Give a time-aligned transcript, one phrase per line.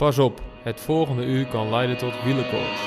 [0.00, 2.80] Pas op, het volgende uur kan leiden tot wielerkoorts.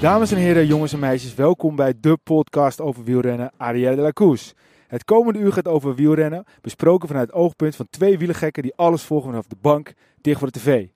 [0.00, 4.12] Dames en heren, jongens en meisjes, welkom bij de podcast over wielrennen Arrière de la
[4.12, 4.54] Course.
[4.86, 9.02] Het komende uur gaat over wielrennen, besproken vanuit het oogpunt van twee wielergekken die alles
[9.02, 10.86] volgen vanaf de bank, dicht voor de tv.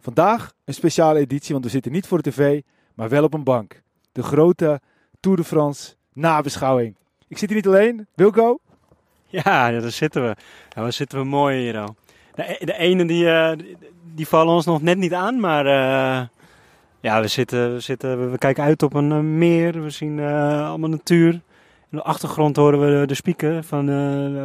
[0.00, 2.60] Vandaag een speciale editie, want we zitten niet voor de tv,
[2.98, 3.82] maar wel op een bank.
[4.12, 4.80] De grote
[5.20, 6.94] Tour de France nabeschouwing.
[7.28, 8.58] Ik zit hier niet alleen, Wilco.
[9.26, 10.36] Ja, daar zitten we.
[10.68, 11.96] Ja, waar zitten we mooi hier al.
[12.34, 13.58] De, de ene die, eh,
[14.14, 16.26] die vallen ons nog net niet aan, maar eh,
[17.00, 19.82] ja, we, zitten, we, zitten, we kijken uit op een eh, meer.
[19.82, 21.32] We zien allemaal natuur.
[21.90, 23.86] In de achtergrond horen we de, de speaker van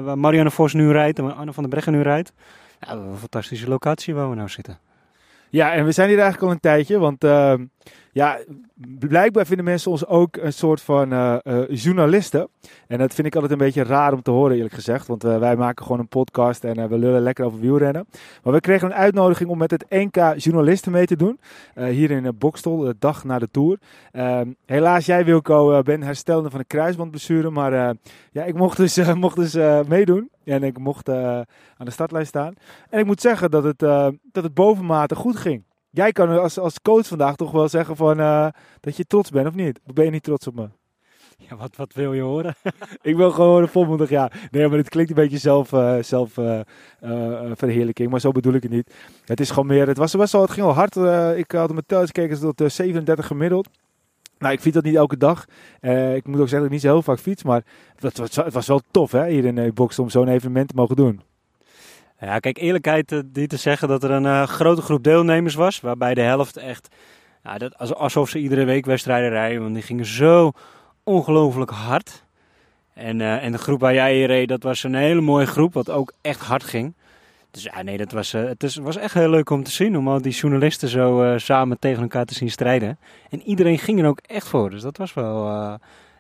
[0.04, 2.34] waar Marianne Vos nu rijdt en waar Anne van der Breggen nu rijdt.
[2.80, 4.80] Ja, een fantastische locatie waar we nou zitten.
[5.50, 7.24] Ja, en we zijn hier eigenlijk al een tijdje, want
[8.14, 8.40] ja,
[9.00, 12.48] blijkbaar vinden mensen ons ook een soort van uh, uh, journalisten.
[12.88, 15.08] En dat vind ik altijd een beetje raar om te horen, eerlijk gezegd.
[15.08, 18.08] Want wij maken gewoon een podcast en we lullen lekker over wielrennen.
[18.44, 21.40] Maar we kregen een uitnodiging om met het NK journalisten mee te doen.
[21.76, 23.78] hier in Bokstel, de dag na de Tour.
[24.12, 27.50] Ehm, helaas, jij Wilco, bent herstellende van een kruisbandblessure.
[27.50, 27.96] Maar
[28.32, 29.54] ja, ik mocht dus, mocht dus
[29.88, 30.30] meedoen.
[30.44, 31.46] En ik mocht aan
[31.78, 32.54] de startlijn staan.
[32.90, 33.80] En ik moet zeggen dat het,
[34.32, 35.64] dat het bovenmate goed ging.
[35.96, 38.48] Jij kan als, als coach vandaag toch wel zeggen van, uh,
[38.80, 39.80] dat je trots bent, of niet?
[39.94, 40.70] Ben je niet trots op me?
[41.50, 42.56] Ja, wat, wat wil je horen?
[43.02, 44.32] ik wil gewoon horen volmondig ja.
[44.52, 45.70] Nee, maar het klinkt een beetje zelf,
[46.06, 46.34] zelf
[47.54, 48.94] verheerlijking, maar zo bedoel ik het niet.
[49.26, 50.96] Het is gewoon meer, het, was, was al, het ging al hard.
[51.38, 53.70] ik had mijn thuis gekeken tot 37 gemiddeld.
[54.38, 55.46] Nou, ik fiets dat niet elke dag.
[56.16, 57.44] Ik moet ook zeggen dat ik niet zo heel vaak fiets.
[57.44, 57.64] Maar
[57.96, 60.76] het was, het was wel tof hè, hier in uh, Boksel om zo'n evenement te
[60.76, 61.22] mogen doen.
[62.24, 65.80] Ja, kijk, eerlijkheid die te zeggen dat er een uh, grote groep deelnemers was.
[65.80, 66.96] Waarbij de helft echt,
[67.44, 69.62] ja, dat, alsof ze iedere week wedstrijden rijden.
[69.62, 70.52] Want die gingen zo
[71.04, 72.24] ongelooflijk hard.
[72.94, 75.74] En, en de groep waar jij reed, dat was een hele mooie groep.
[75.74, 76.94] Wat ook echt hard ging.
[77.52, 79.98] Dus ja, nee, dat was, het is, was echt heel leuk om te zien.
[79.98, 82.98] Om al die journalisten zo samen tegen elkaar te zien strijden.
[83.30, 84.70] En iedereen ging er ook echt voor.
[84.70, 85.46] Dus dat was wel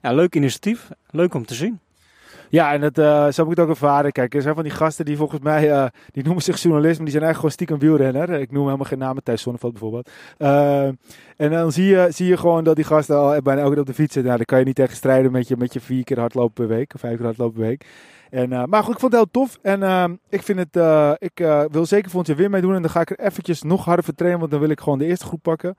[0.01, 0.89] ja, leuk initiatief.
[1.09, 1.79] Leuk om te zien.
[2.53, 4.11] Ja, en dat, uh, zo heb ik het ook ervaren.
[4.11, 7.09] Kijk, er zijn van die gasten die volgens mij, uh, die noemen zich journalist, die
[7.09, 8.39] zijn eigenlijk gewoon stiekem wielrenner.
[8.39, 10.09] Ik noem helemaal geen namen, Thijs Zonneveld bijvoorbeeld.
[10.37, 10.85] Uh,
[11.37, 13.89] en dan zie je, zie je gewoon dat die gasten al bijna elke dag op
[13.89, 14.23] de fiets zitten.
[14.23, 16.75] Nou, daar kan je niet tegen strijden met je, met je vier keer hardlopen per
[16.75, 17.85] week, of vijf keer hardlopen per week.
[18.29, 19.59] En, maar goed, ik vond het heel tof.
[19.61, 20.75] En ik, vind het,
[21.19, 22.75] ik wil zeker volgend jaar weer meedoen.
[22.75, 25.05] En dan ga ik er eventjes nog harder vertrainen, want dan wil ik gewoon de
[25.05, 25.75] eerste groep pakken.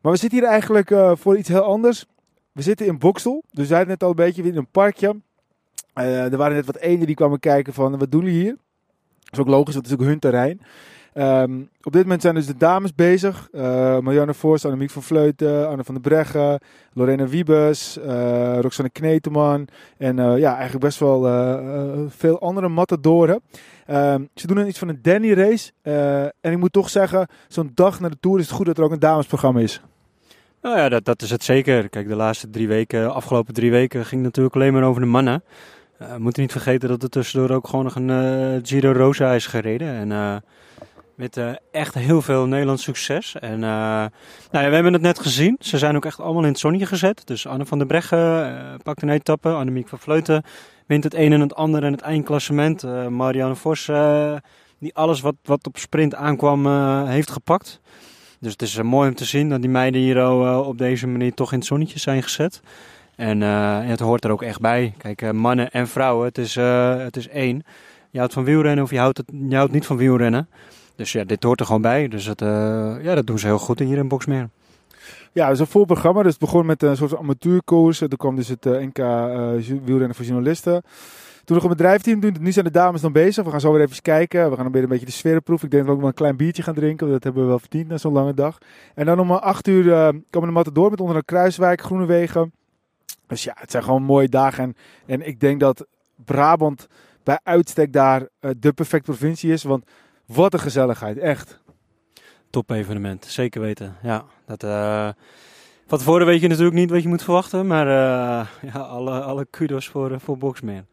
[0.00, 2.06] Maar we zitten hier eigenlijk voor iets heel anders.
[2.52, 3.42] We zitten in Boksel.
[3.50, 5.16] Dus zeiden net al een beetje in een parkje.
[5.94, 8.56] Er waren net wat eenden die kwamen kijken van, wat doen jullie hier?
[9.20, 10.60] Dat is ook logisch, het is ook hun terrein.
[11.14, 13.48] Um, op dit moment zijn dus de dames bezig.
[13.52, 13.62] Uh,
[13.98, 16.60] Marianne Forst, Annemiek van Vleuten, Anne van der Breggen,
[16.92, 19.68] Lorena Wiebes, uh, Roxanne Kneteman.
[19.96, 21.22] En ja, eigenlijk best wel
[22.08, 23.40] veel andere matadoren.
[23.90, 25.72] Um, ze doen iets van een Danny race.
[26.40, 28.84] en ik moet toch zeggen, zo'n dag na de Tour is het goed dat er
[28.84, 29.80] ook een damesprogramma is.
[30.62, 31.88] Nou ja, dat, dat is het zeker.
[31.88, 35.06] Kijk, de laatste drie weken, afgelopen drie weken, ging het natuurlijk alleen maar over de
[35.06, 35.42] mannen.
[36.08, 39.88] We moeten niet vergeten dat er tussendoor ook gewoon nog een Giro Rosa is gereden.
[39.88, 40.42] En
[41.20, 43.34] met uh, echt heel veel Nederlands succes.
[43.38, 44.10] En uh, nou
[44.50, 45.56] ja, we hebben het net gezien.
[45.58, 47.26] Ze zijn ook echt allemaal in het zonnetje gezet.
[47.26, 49.48] Dus Anne van der Breggen uh, pakt een etappe.
[49.48, 50.42] Annemiek van Vleuten
[50.86, 52.82] wint het een en het ander in het eindklassement.
[53.08, 53.90] Marianne Vos,
[54.78, 56.66] die alles wat, wat op sprint aankwam,
[57.06, 57.80] heeft gepakt.
[58.38, 60.28] Dus het is mooi om te zien dat die meiden hier
[60.64, 62.60] op deze manier toch in het zonnetje zijn gezet.
[63.16, 64.94] En, en het hoort er ook echt bij.
[64.96, 67.64] Kijk, mannen en vrouwen, het is, het is één.
[68.10, 70.48] Je houdt van wielrennen of je houdt, het, je houdt niet van wielrennen.
[70.96, 72.08] Dus ja, dit hoort er gewoon bij.
[72.08, 72.40] Dus dat,
[73.02, 74.48] ja, dat doen ze heel goed hier in Boxmeer.
[75.32, 76.22] Ja, het is een vol programma.
[76.22, 77.98] Dus het begon met een soort amateurkoers.
[77.98, 78.98] Toen kwam dus het NK
[79.84, 80.82] wielrennen voor journalisten.
[81.44, 82.36] Toen nog een bedrijfteam doen.
[82.40, 83.44] Nu zijn de dames dan bezig.
[83.44, 84.50] We gaan zo weer even kijken.
[84.50, 85.66] We gaan weer een beetje de sfeer proeven.
[85.66, 87.10] Ik denk dat we ook wel een klein biertje gaan drinken.
[87.10, 88.58] Dat hebben we wel verdiend na zo'n lange dag.
[88.94, 92.52] En dan om acht uur uh, komen de door met onder een Kruiswijk, Groenewegen.
[93.26, 94.64] Dus ja, het zijn gewoon mooie dagen.
[94.64, 94.74] En,
[95.06, 95.86] en ik denk dat
[96.24, 96.86] Brabant
[97.22, 99.62] bij uitstek daar uh, de perfecte provincie is.
[99.62, 99.84] Want
[100.26, 101.60] wat een gezelligheid, echt.
[102.50, 103.96] Top evenement, zeker weten.
[104.02, 105.08] Ja, dat, uh,
[105.86, 109.46] van tevoren weet je natuurlijk niet wat je moet verwachten, maar uh, ja, alle, alle
[109.50, 110.86] kudos voor, voor Boxman.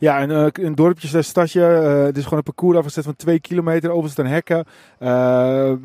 [0.00, 1.60] Ja, een, een dorpje, stadje.
[1.60, 3.90] het is gewoon een parcours afgezet van twee kilometer.
[3.90, 4.64] Over staan hekken.
[4.98, 5.78] er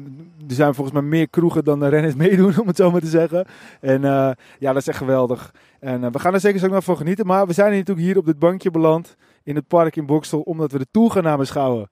[0.48, 3.46] zijn volgens mij meer kroegen dan de renners meedoen, om het zo maar te zeggen.
[3.82, 5.54] En ja, dat is echt geweldig.
[5.80, 7.26] En we gaan er zeker zo nog van genieten.
[7.26, 9.16] Maar we zijn natuurlijk hier op dit bankje beland.
[9.44, 10.42] In het park in Boksel.
[10.42, 11.90] Omdat we de Tour gaan nabeschouwen.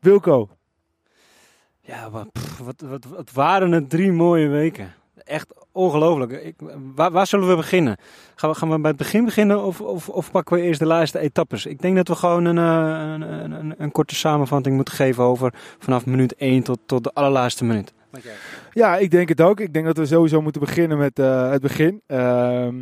[0.00, 0.48] Wilco.
[1.80, 2.28] Ja, wat,
[2.64, 4.94] wat, wat, wat waren het drie mooie weken.
[5.24, 6.32] Echt ongelooflijk.
[6.32, 6.54] Ik,
[6.94, 7.96] waar, waar zullen we beginnen?
[8.34, 10.86] Gaan we, gaan we bij het begin beginnen of, of, of pakken we eerst de
[10.86, 11.66] laatste etappes?
[11.66, 15.24] Ik denk dat we gewoon een, eh, een, een, een, een korte samenvatting moeten geven
[15.24, 17.94] over vanaf minuut 1 tot, tot de allerlaatste minuut.
[18.72, 19.60] Ja, ik denk het ook.
[19.60, 22.02] Ik denk dat we sowieso moeten beginnen met uh, het begin.
[22.06, 22.74] Ehm,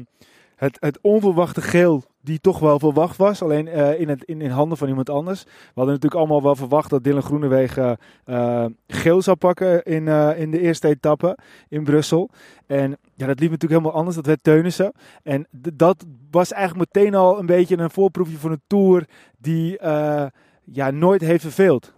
[0.56, 3.42] het, het onverwachte geel die toch wel verwacht was.
[3.42, 5.44] Alleen uh, in, het, in, in handen van iemand anders.
[5.44, 10.40] We hadden natuurlijk allemaal wel verwacht dat Dylan Groenewegen uh, geel zou pakken in, uh,
[10.40, 12.30] in de eerste etappe in Brussel.
[12.66, 14.16] En ja, dat liep natuurlijk helemaal anders.
[14.16, 14.92] Dat werd Teunissen.
[15.22, 19.06] En dat was eigenlijk meteen al een beetje een voorproefje van een Tour
[19.38, 19.78] die
[20.64, 21.92] ja, nooit heeft verveeld.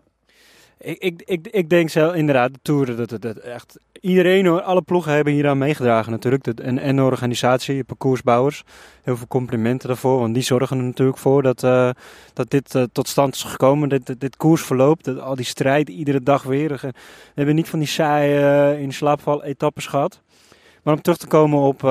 [0.87, 5.13] Ik, ik, ik, denk zelf inderdaad, de Tour, dat, dat, dat echt iedereen, alle ploegen
[5.13, 6.45] hebben hier aan meegedragen natuurlijk.
[6.45, 8.63] De, en, en de organisatie, parcoursbouwers.
[9.03, 11.91] Heel veel complimenten daarvoor, want die zorgen er natuurlijk voor dat, uh,
[12.33, 13.89] dat dit uh, tot stand is gekomen.
[13.89, 16.79] Dit, dit, dit koersverloop, dat, al die strijd iedere dag weer.
[16.81, 16.93] We
[17.35, 20.21] hebben niet van die saaie uh, in slaapval etappes gehad.
[20.83, 21.83] Maar om terug te komen op,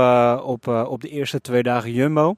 [0.44, 2.36] op, op de eerste twee dagen Jumbo.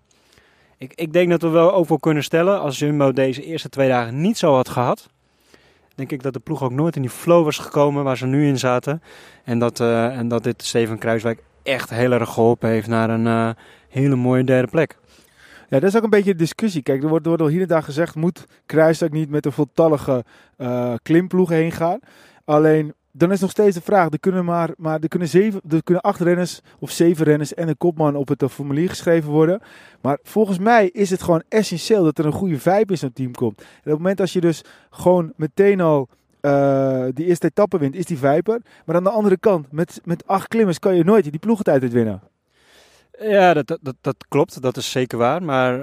[0.77, 4.21] Ik, ik denk dat we wel over kunnen stellen, als Jumbo deze eerste twee dagen
[4.21, 5.09] niet zo had gehad
[5.97, 8.47] denk ik dat de ploeg ook nooit in die flow was gekomen waar ze nu
[8.47, 9.01] in zaten.
[9.44, 13.25] En dat, uh, en dat dit Steven Kruiswijk echt heel erg geholpen heeft naar een
[13.25, 13.49] uh,
[13.89, 14.97] hele mooie derde plek.
[15.69, 16.81] Ja, dat is ook een beetje de discussie.
[16.81, 20.25] Kijk, er wordt, er al hier en daar gezegd, moet Kruiswijk niet met een voltallige
[20.57, 21.99] uh, klimploeg heen gaan?
[22.45, 24.12] Alleen, dan is nog steeds de vraag.
[24.12, 27.68] Er kunnen, maar, maar er kunnen, zeven, er kunnen acht renners of zeven renners en
[27.68, 29.62] een kopman op het formulier geschreven worden.
[30.02, 33.31] Maar volgens mij is het gewoon essentieel dat er een goede vibe in zo'n team
[33.31, 33.60] komt.
[33.60, 36.08] En op het moment als je dus gewoon meteen al
[36.42, 38.62] uh, die eerste etappe wint, is die viper.
[38.86, 42.22] Maar aan de andere kant, met, met acht klimmers kan je nooit die ploegentijd winnen.
[43.19, 44.62] Ja, dat, dat, dat, klopt.
[44.62, 45.44] Dat is zeker waar.
[45.44, 45.80] Maar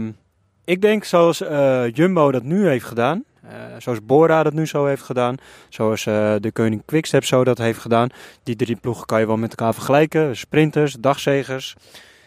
[0.00, 0.08] uh,
[0.64, 3.24] ik denk zoals uh, Jumbo dat nu heeft gedaan.
[3.44, 5.36] Uh, zoals Bora dat nu zo heeft gedaan.
[5.68, 8.08] Zoals uh, de Koning Quickstep zo dat heeft gedaan.
[8.42, 10.36] Die drie ploegen kan je wel met elkaar vergelijken.
[10.36, 11.74] Sprinters, dagzegers.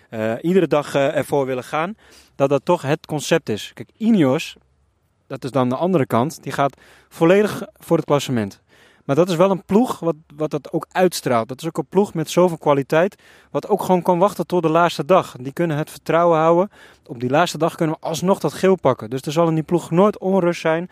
[0.09, 1.95] Uh, iedere dag ervoor willen gaan.
[2.35, 3.71] Dat dat toch het concept is.
[3.73, 4.55] Kijk, Ineos,
[5.27, 6.43] dat is dan de andere kant.
[6.43, 6.77] Die gaat
[7.09, 8.61] volledig voor het klassement.
[9.07, 11.47] Maar dat is wel een ploeg wat, wat dat ook uitstraalt.
[11.47, 13.15] Dat is ook een ploeg met zoveel kwaliteit.
[13.51, 15.35] Wat ook gewoon kan wachten tot de laatste dag.
[15.39, 16.69] Die kunnen het vertrouwen houden.
[17.05, 19.09] Op die laatste dag kunnen we alsnog dat geel pakken.
[19.09, 20.89] Dus er zal in die ploeg nooit onrust zijn.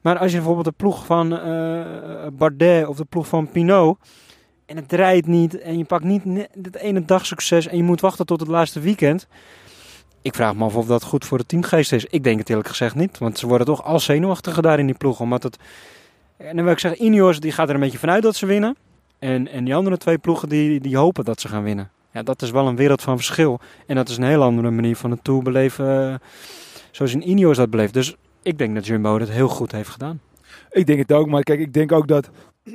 [0.00, 1.86] Maar als je bijvoorbeeld de ploeg van uh,
[2.32, 3.98] Bardet of de ploeg van Pinot.
[4.66, 5.58] En het draait niet.
[5.58, 7.66] En je pakt niet het ene dag succes.
[7.66, 9.26] En je moet wachten tot het laatste weekend.
[10.22, 12.04] Ik vraag me af of dat goed voor de teamgeest is.
[12.04, 13.18] Ik denk het eerlijk gezegd niet.
[13.18, 15.20] Want ze worden toch al zenuwachtiger daar in die ploeg.
[15.20, 15.58] Omdat het
[16.38, 18.76] en dan wil ik zeggen, Ineos die gaat er een beetje vanuit dat ze winnen.
[19.18, 21.90] En, en die andere twee ploegen die, die hopen dat ze gaan winnen.
[22.12, 23.60] Ja, dat is wel een wereld van verschil.
[23.86, 26.10] En dat is een heel andere manier van het Tour beleven.
[26.10, 26.14] Uh,
[26.90, 27.94] zoals in Ineos dat beleeft.
[27.94, 30.20] Dus ik denk dat Jumbo het heel goed heeft gedaan.
[30.70, 31.26] Ik denk het ook.
[31.26, 32.30] Maar kijk, ik denk ook dat,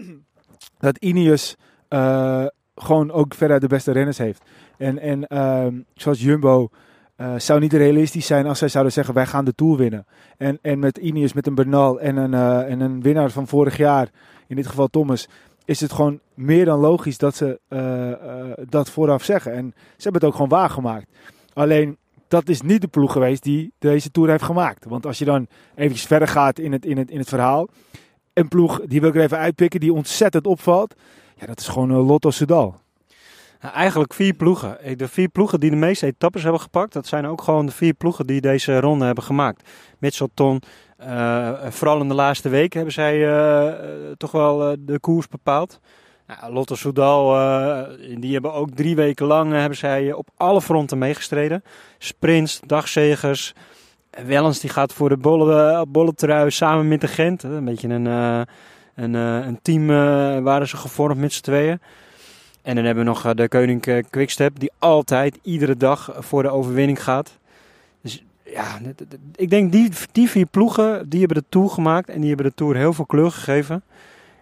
[0.80, 1.56] dat Ineos
[1.90, 2.46] uh,
[2.76, 4.42] gewoon ook verder de beste renners heeft.
[4.78, 6.70] En, en uh, zoals Jumbo
[7.18, 10.06] uh, zou niet realistisch zijn als zij zouden zeggen wij gaan de Tour winnen.
[10.38, 13.78] En, en met Ineos, met een Bernal en een, uh, en een winnaar van vorig
[13.78, 14.10] jaar,
[14.48, 15.28] in dit geval Thomas,
[15.66, 19.54] is het gewoon meer dan logisch dat ze uh, dat vooraf zeggen.
[19.54, 21.08] En ze hebben het ook gewoon waargemaakt.
[21.54, 24.86] Alleen, dat is niet de ploeg geweest die deze Tour heeft gemaakt.
[24.86, 27.68] Want als je dan eventjes verder gaat in het, in het, in het verhaal.
[28.34, 30.96] Een ploeg, die wil ik er even uitpikken, die ontzettend opvalt.
[31.36, 32.82] Ja, dat is gewoon Lotto Soudal.
[33.64, 34.98] Nou, eigenlijk vier ploegen.
[34.98, 37.94] De vier ploegen die de meeste etappes hebben gepakt, dat zijn ook gewoon de vier
[37.94, 39.70] ploegen die deze ronde hebben gemaakt.
[40.00, 40.62] Mitchelton,
[41.00, 43.74] uh, vooral in de laatste weken hebben zij uh,
[44.18, 45.80] toch wel de koers bepaald.
[46.28, 47.28] Nou, Lotte Soudal,
[48.20, 51.64] die hebben ook drie weken lang hebben zij op alle fronten meegestreden.
[51.98, 53.54] Sprints, dagzegers.
[54.26, 57.44] Wellens die gaat voor de bolle, samen met de Gent.
[57.44, 58.06] Een beetje een,
[58.96, 59.88] een, een team
[60.44, 61.80] waren ze gevormd met z'n tweeën.
[62.64, 66.44] En dan hebben we nog eh, de Koning eh, Quickstep, die altijd, iedere dag voor
[66.44, 67.38] de overwinning gaat.
[68.02, 68.80] Dus ja,
[69.36, 72.56] ik denk die, die vier ploegen, die hebben de Tour gemaakt en die hebben de
[72.56, 73.84] Tour heel veel kleur gegeven.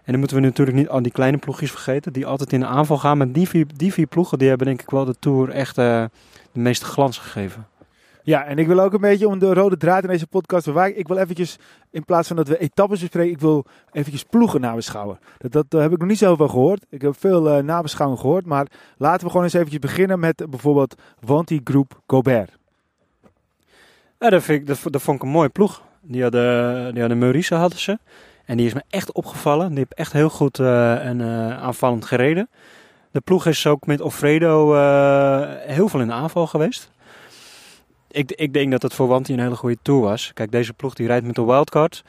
[0.04, 2.66] En dan moeten we natuurlijk niet al die kleine ploegjes vergeten, die altijd in de
[2.66, 3.18] aanval gaan.
[3.18, 6.10] Maar die vier, die vier ploegen, die hebben denk ik wel de Tour echt de
[6.52, 7.68] meeste glans gegeven.
[8.24, 11.00] Ja, en ik wil ook een beetje om de rode draad in deze podcast bewaken.
[11.00, 11.58] Ik wil eventjes,
[11.90, 15.20] in plaats van dat we etappes bespreken, ik wil eventjes ploegen nabeschouwen.
[15.38, 16.86] Dat, dat heb ik nog niet zoveel gehoord.
[16.90, 18.46] Ik heb veel uh, nabeschouwingen gehoord.
[18.46, 22.58] Maar laten we gewoon eens eventjes beginnen met bijvoorbeeld Wanty Groep Gobert.
[24.18, 25.82] Dat, vind ik, vond ik een mooie ploeg.
[26.02, 28.00] Die hadden, die hadden Maurice hadden ze.
[28.46, 29.70] En die is me echt opgevallen.
[29.70, 31.22] Die heeft echt heel goed uh, en
[31.62, 32.50] aanvallend gereden.
[33.12, 34.74] De ploeg is ook met Ofredo
[35.66, 36.92] heel veel in de aanval geweest
[38.12, 40.32] ik, ik denk dat het voor Wanty een hele goede tour was.
[40.34, 42.04] Kijk, deze ploeg die rijdt met de wildcard.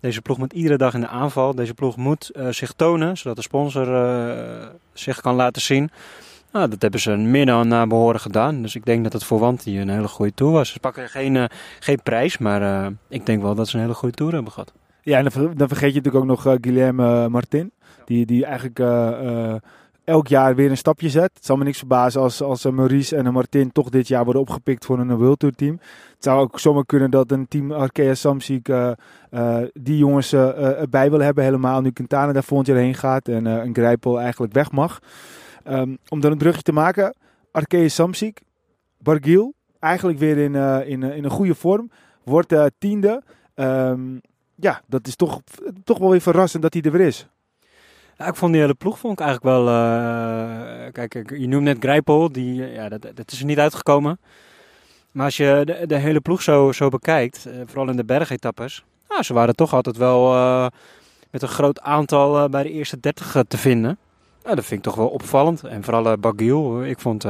[0.00, 1.54] Deze ploeg moet iedere dag in de aanval.
[1.54, 5.90] Deze ploeg moet uh, zich tonen, zodat de sponsor uh, zich kan laten zien.
[6.52, 8.62] Nou, dat hebben ze meer dan naar behoren gedaan.
[8.62, 10.72] Dus ik denk dat het voor Wanty een hele goede tour was.
[10.72, 11.44] Ze pakken geen, uh,
[11.78, 14.72] geen prijs, maar ik denk wel dat ze een hele goede tour hebben gehad.
[15.02, 15.24] Ja, en
[15.56, 17.72] dan, vergeet je natuurlijk ook nog Guilherme Martin.
[18.04, 18.78] Die, die eigenlijk
[20.08, 21.30] elk jaar weer een stapje zet.
[21.34, 24.84] Het zal me niks verbazen als, als Maurice en Martin toch dit jaar worden opgepikt
[24.84, 25.80] voor een World Tour team.
[26.14, 28.90] Het zou ook zomaar kunnen dat een team Arkea Samsic uh,
[29.30, 31.80] uh, die jongens uh, erbij wil hebben helemaal.
[31.80, 34.98] Nu Quintana daar volgend jaar heen gaat en een Grijpel eigenlijk weg mag.
[35.64, 37.16] Um, om dan een brugje te maken.
[37.52, 38.40] Arkea Samsic,
[38.98, 40.54] Bargiel, eigenlijk weer in,
[40.86, 41.90] in, in een goede vorm.
[42.24, 43.22] Wordt tiende.
[43.54, 44.20] Um,
[44.54, 45.40] ja, dat is toch,
[45.84, 47.28] toch wel weer verrassend dat hij er weer is.
[48.18, 49.68] Ja, ik vond die hele ploeg vond ik eigenlijk wel.
[49.68, 54.18] Uh, kijk, je noemt net Grijpel, die, ja, dat, is er niet uitgekomen.
[55.12, 59.22] Maar als je de, hele ploeg zo, zo bekijkt, uh, vooral in de bergetappes, nou,
[59.22, 60.66] ze waren toch altijd wel uh,
[61.30, 63.98] met een groot aantal bij de eerste 30 te vinden.
[64.42, 65.64] Nou, dat vind ik toch wel opvallend.
[65.64, 67.26] En vooral Bagiel, ik vond.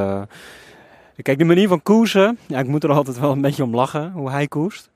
[1.22, 4.12] kijk, de manier van koersen, ja, ik moet er altijd wel een beetje om lachen,
[4.12, 4.90] hoe hij koerst.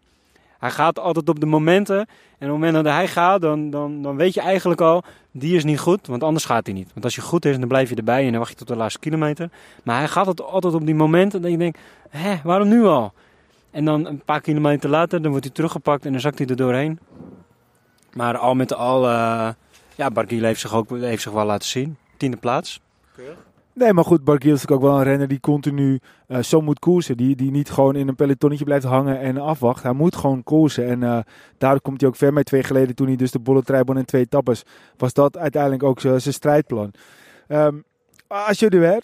[0.62, 1.96] Hij gaat altijd op de momenten.
[1.98, 5.56] En op het moment dat hij gaat, dan, dan, dan weet je eigenlijk al, die
[5.56, 6.90] is niet goed, want anders gaat hij niet.
[6.92, 8.76] Want als je goed is, dan blijf je erbij en dan wacht je tot de
[8.76, 9.50] laatste kilometer.
[9.84, 11.78] Maar hij gaat altijd op die momenten dat je denkt,
[12.08, 13.12] hè, waarom nu al?
[13.70, 16.56] En dan een paar kilometer later, dan wordt hij teruggepakt en dan zakt hij er
[16.56, 16.98] doorheen.
[18.12, 19.48] Maar al met al, uh,
[19.94, 21.96] ja, Barguil heeft zich ook heeft zich wel laten zien.
[22.16, 22.80] Tiende plaats.
[23.74, 27.16] Nee, maar goed, Barguil is ook wel een renner die continu uh, zo moet koersen.
[27.16, 29.82] Die, die niet gewoon in een pelotonnetje blijft hangen en afwacht.
[29.82, 30.86] Hij moet gewoon koersen.
[30.86, 31.18] En uh,
[31.58, 32.44] daardoor komt hij ook ver mee.
[32.44, 34.64] Twee geleden toen hij dus de bolle treibon in twee tappes.
[34.96, 36.92] Was dat uiteindelijk ook zijn strijdplan.
[37.48, 37.84] Um,
[38.26, 39.00] als je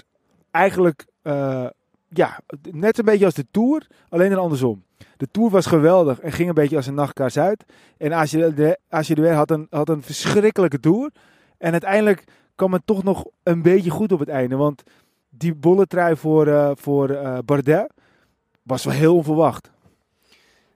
[0.51, 1.67] eigenlijk uh,
[2.09, 3.87] ja, net een beetje als de Tour.
[4.09, 4.83] Alleen dan andersom.
[5.17, 7.65] De Tour was geweldig en ging een beetje als een nachtkaars uit.
[7.97, 11.11] En als je, de, als je had een, had een verschrikkelijke Tour.
[11.59, 12.25] En uiteindelijk
[12.59, 14.57] kwam het toch nog een beetje goed op het einde.
[14.57, 14.83] Want
[15.29, 17.93] die bolle trui voor, uh, voor uh, Bardet
[18.63, 19.71] was wel heel onverwacht.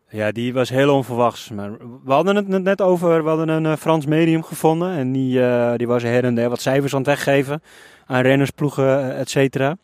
[0.08, 1.50] Ja, die was heel onverwachts.
[1.50, 1.70] Maar
[2.04, 4.90] we hadden het net over, we hadden een uh, Frans medium gevonden.
[4.96, 5.40] En die,
[5.76, 7.62] die was her en der wat cijfers aan het weggeven
[8.06, 9.76] aan rennersploegen, et cetera.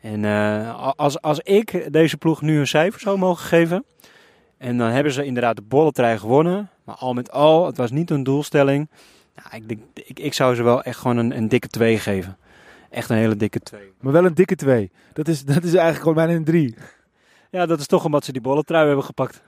[0.00, 0.24] En
[0.96, 3.84] als, als ik deze ploeg nu een cijfer zou mogen geven.
[4.58, 6.70] En dan hebben ze inderdaad de bolletrui gewonnen.
[6.84, 8.90] Maar al met al, het was niet een doelstelling.
[9.34, 12.36] Nou, ik, denk, ik, ik zou ze wel echt gewoon een, een dikke 2 geven.
[12.90, 13.92] Echt een hele dikke 2.
[14.00, 14.90] Maar wel een dikke 2.
[15.12, 16.74] Dat is, dat is eigenlijk gewoon bijna een 3.
[17.50, 19.42] Ja, dat is toch omdat ze die bolletrui hebben gepakt.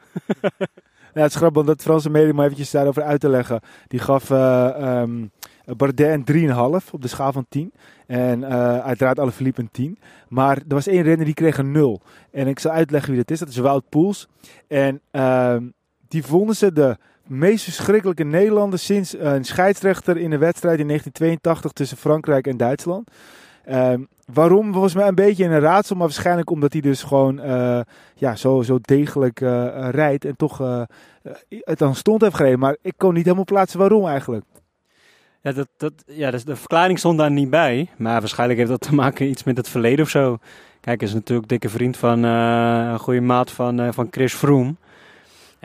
[1.15, 3.61] ja, het is grappig om dat Franse medium eventjes daarover uit te leggen.
[3.87, 5.31] Die gaf uh, um,
[5.65, 6.51] Bardet een
[6.83, 7.73] 3,5 op de schaal van 10.
[8.07, 9.99] En uh, uiteraard alle verliep een 10.
[10.29, 12.01] Maar er was één renner die kreeg een 0.
[12.31, 13.39] En ik zal uitleggen wie dat is.
[13.39, 14.29] Dat is Wout Poels.
[14.69, 15.57] En uh,
[16.09, 16.97] die vonden ze de
[17.27, 23.11] meest verschrikkelijke Nederlander sinds een scheidsrechter in de wedstrijd in 1982 tussen Frankrijk en Duitsland.
[23.69, 23.93] Uh,
[24.33, 27.81] waarom was mij een beetje een raadsel, maar waarschijnlijk omdat hij dus gewoon uh,
[28.15, 30.59] ja, zo, zo degelijk uh, rijdt en toch
[31.49, 32.59] het dan stond heeft gereden.
[32.59, 34.45] Maar ik kon niet helemaal plaatsen waarom eigenlijk.
[35.41, 38.81] Ja, dat, dat, ja dus de verklaring stond daar niet bij, maar waarschijnlijk heeft dat
[38.81, 40.39] te maken iets met het verleden of zo.
[40.81, 44.75] Kijk, hij is natuurlijk dikke vriend van een goede maat van, van Chris Froome.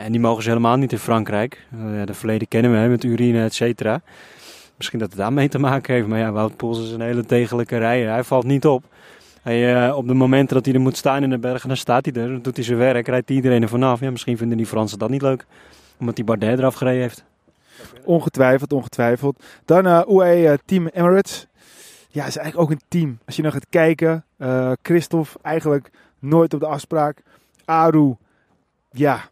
[0.00, 1.66] En die mogen ze helemaal niet in Frankrijk.
[1.74, 4.00] Uh, de verleden kennen we hè, met urine, et cetera.
[4.76, 6.06] Misschien dat het daarmee te maken heeft.
[6.06, 8.10] Maar ja, Wout Poels is een hele degelijke rijder.
[8.10, 8.84] Hij valt niet op.
[9.42, 12.04] Hij, uh, op de momenten dat hij er moet staan in de bergen, dan staat
[12.04, 12.28] hij er.
[12.28, 14.00] Dan doet hij zijn werk, rijdt iedereen er vanaf.
[14.00, 15.46] Ja, misschien vinden die Fransen dat niet leuk.
[15.98, 17.24] Omdat hij Bardet eraf gereden heeft.
[18.04, 19.44] Ongetwijfeld, ongetwijfeld.
[19.64, 21.46] Dan uh, UAE Team Emirates.
[22.08, 23.18] Ja, is eigenlijk ook een team.
[23.26, 24.24] Als je nog gaat kijken.
[24.38, 27.22] Uh, Christophe eigenlijk nooit op de afspraak.
[27.64, 28.14] Aru,
[28.90, 29.28] ja,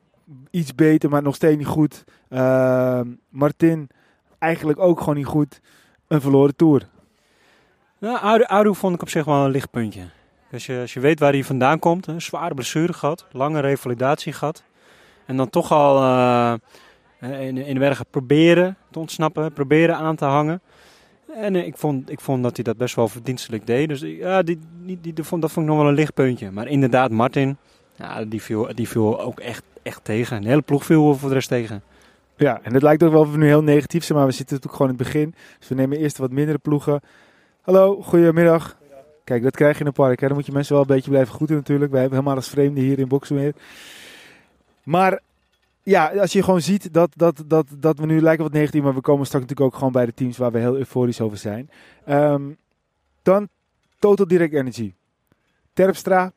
[0.50, 2.04] iets beter, maar nog steeds niet goed.
[2.30, 3.88] Uh, Martin,
[4.38, 5.60] eigenlijk ook gewoon niet goed.
[6.08, 6.88] Een verloren tour.
[7.98, 10.08] Nou, Aru, vond ik op zich wel een lichtpuntje.
[10.52, 14.32] Als je, als je weet waar hij vandaan komt, een zware blessure gehad, lange revalidatie
[14.32, 14.62] gehad.
[15.26, 16.54] En dan toch al uh,
[17.20, 20.60] in, in de bergen proberen te ontsnappen, proberen aan te hangen.
[21.34, 23.88] En uh, ik, vond, ik vond dat hij dat best wel verdienstelijk deed.
[23.88, 26.50] Dus ja, die, die, die, dat vond ik nog wel een lichtpuntje.
[26.50, 27.56] Maar inderdaad, Martin,
[27.96, 30.42] ja, die, viel, die viel ook echt, echt tegen.
[30.42, 31.82] De hele ploeg viel voor de rest tegen.
[32.36, 34.54] Ja, en het lijkt ook wel of we nu heel negatief zijn, maar we zitten
[34.54, 35.34] natuurlijk gewoon in het begin.
[35.58, 37.00] Dus we nemen eerst wat mindere ploegen.
[37.60, 38.76] Hallo, goedemiddag.
[39.24, 40.20] Kijk, dat krijg je in een park.
[40.20, 40.26] Hè.
[40.26, 41.90] Dan moet je mensen wel een beetje blijven groeten natuurlijk.
[41.90, 43.54] Wij hebben helemaal als vreemde hier in Boksmeer.
[44.82, 45.20] Maar
[45.82, 48.94] ja, als je gewoon ziet dat, dat, dat, dat we nu lijken wat negatief, maar
[48.94, 51.70] we komen straks natuurlijk ook gewoon bij de teams waar we heel euforisch over zijn.
[52.08, 52.56] Um,
[53.22, 53.48] dan
[53.98, 54.94] Total Direct Energy.
[55.72, 56.32] Terpstra,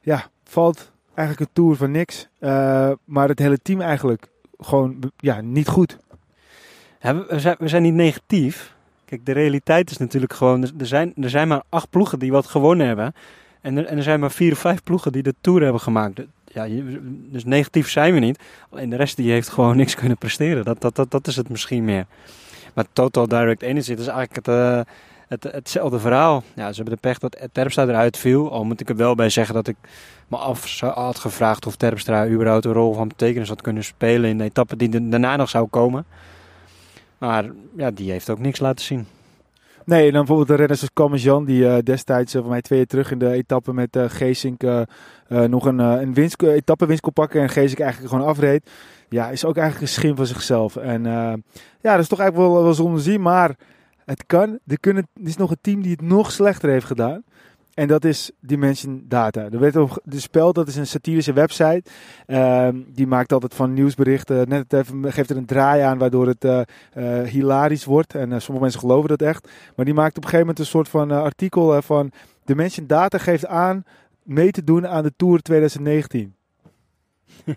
[0.00, 2.28] ja, valt eigenlijk een tour van niks.
[2.40, 4.26] Uh, maar het hele team eigenlijk
[4.58, 5.98] gewoon ja, niet goed.
[7.00, 8.74] Ja, we, zijn, we zijn niet negatief.
[9.04, 12.46] Kijk, de realiteit is natuurlijk gewoon, er zijn, er zijn maar acht ploegen die wat
[12.46, 13.14] gewonnen hebben.
[13.60, 16.20] En er, en er zijn maar vier of vijf ploegen die de Tour hebben gemaakt.
[16.44, 16.66] Ja,
[17.30, 18.38] dus negatief zijn we niet.
[18.70, 20.64] Alleen de rest die heeft gewoon niks kunnen presteren.
[20.64, 22.06] Dat, dat, dat, dat is het misschien meer.
[22.74, 24.80] Maar Total Direct Energy, dat is eigenlijk het, eh,
[25.28, 26.42] het, hetzelfde verhaal.
[26.54, 28.50] Ja, ze hebben de pech dat Terpstra eruit viel.
[28.50, 29.76] Al moet ik er wel bij zeggen dat ik
[30.28, 34.38] me af had gevraagd of Terpstra überhaupt een rol van betekenis had kunnen spelen in
[34.38, 36.04] de etappe die daarna nog zou komen.
[37.18, 37.44] Maar
[37.76, 39.06] ja, die heeft ook niks laten zien.
[39.84, 42.78] Nee, en dan bijvoorbeeld de renners als Calmejean, die eh, destijds eh, voor mij twee
[42.78, 44.62] jaar terug in de etappe met eh Geesink
[45.28, 48.70] nog een, een winst, etappe kon pakken en Geesink eigenlijk gewoon afreed.
[49.08, 50.76] Ja, is ook eigenlijk een schim van zichzelf.
[50.76, 51.02] En
[51.80, 53.56] ja, dat is toch eigenlijk wel, wel zonde zien, maar
[54.04, 54.58] het kan.
[54.66, 57.22] Er, kunnen, er is nog een team die het nog slechter heeft gedaan.
[57.74, 59.48] En dat is Dimension Data.
[59.50, 59.74] Er werd
[60.54, 61.82] dat is een satirische website.
[62.26, 64.48] Ehm, die maakt altijd van nieuwsberichten.
[64.48, 66.60] Net even, geeft er een draai aan waardoor het eh,
[66.92, 68.14] eh, hilarisch wordt.
[68.14, 69.48] En eh, sommige mensen geloven dat echt.
[69.76, 72.10] Maar die maakt op een gegeven moment een soort van artikel van...
[72.44, 73.84] Dimension Data geeft aan
[74.22, 76.34] mee te doen aan de Tour 2019.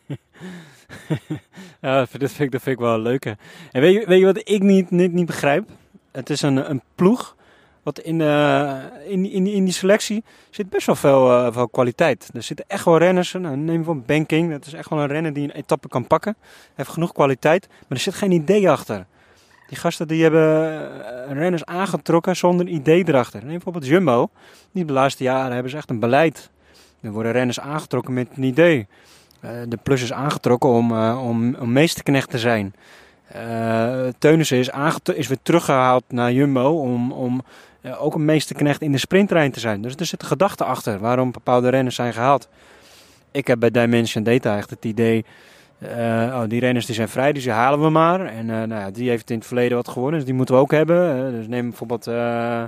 [1.82, 3.26] Ja, dat vind, ik, dat vind ik wel leuk.
[3.26, 5.70] En weet je, weet wat ik niet, niet, niet begrijp?
[6.12, 7.37] Het is een, een ploeg.
[7.88, 12.30] Wat in, eh, in, in, in die selectie zit best wel veel, eh, veel kwaliteit.
[12.34, 13.34] Er zitten echt wel renners.
[13.34, 14.52] Nou, neem van Banking.
[14.52, 16.36] Dat is echt wel een renner die een etappe kan pakken.
[16.76, 17.68] Heeft genoeg kwaliteit.
[17.70, 19.06] Maar er zit geen idee achter.
[19.68, 20.72] Die gasten die hebben
[21.30, 23.40] eh, renners aangetrokken zonder idee erachter.
[23.40, 24.30] Neem bijvoorbeeld Jumbo.
[24.72, 26.50] Die de laatste jaren hebben ze echt een beleid.
[27.02, 28.88] Er worden renners aangetrokken met een idee.
[29.40, 32.74] Eh, de plus is aangetrokken om, eh, om, om meesterknecht te zijn.
[33.28, 34.70] Eh Teunissen is,
[35.16, 39.60] is weer teruggehaald naar Jumbo om, om eh, ook een meesterknecht in de sprinttrein te
[39.60, 39.82] zijn.
[39.82, 42.50] Dus er zit een gedachte achter waarom bepaalde renners zijn gehaald.
[43.32, 45.26] Ik heb bij Dimension Data echt het idee,
[45.80, 45.90] eh,
[46.34, 48.26] oh, die renners die zijn vrij, dus die halen we maar.
[48.26, 50.62] En eh, nou ja, die heeft in het verleden wat gewonnen, dus die moeten we
[50.62, 51.26] ook hebben.
[51.26, 52.64] Eh, dus neem bijvoorbeeld, eh,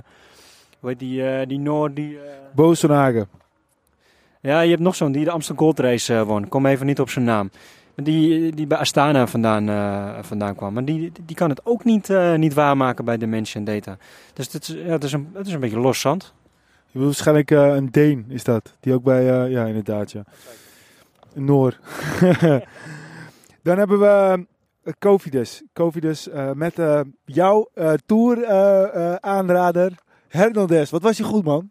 [0.80, 2.16] hoe heet die, eh, die Noor, die...
[2.16, 2.22] eh,
[2.52, 3.28] Bozenhagen.
[4.40, 6.48] ja, je hebt nog zo'n die de Amsterdam Gold Race eh, won.
[6.48, 7.50] Kom even niet op zijn naam.
[7.94, 10.72] Maar die, die bij Astana vandaan, eh, vandaan kwam.
[10.72, 13.96] Maar die, die kan het ook niet, eh, niet waarmaken bij Dimension Data.
[14.32, 16.34] Dus het is, ja, het is, een, het is een beetje los zand.
[16.62, 18.76] Je bedoelt waarschijnlijk eh, een Deen is dat.
[18.80, 20.24] Die ook bij, eh, ja inderdaad ja.
[21.34, 21.78] Een Noor.
[23.62, 24.46] Dan hebben we
[24.98, 25.62] Covidus.
[25.72, 29.92] Covidus eh, met eh, jouw eh, tour eh, eh, aanrader
[30.28, 30.90] Hernandez.
[30.90, 31.70] Wat was je goed man?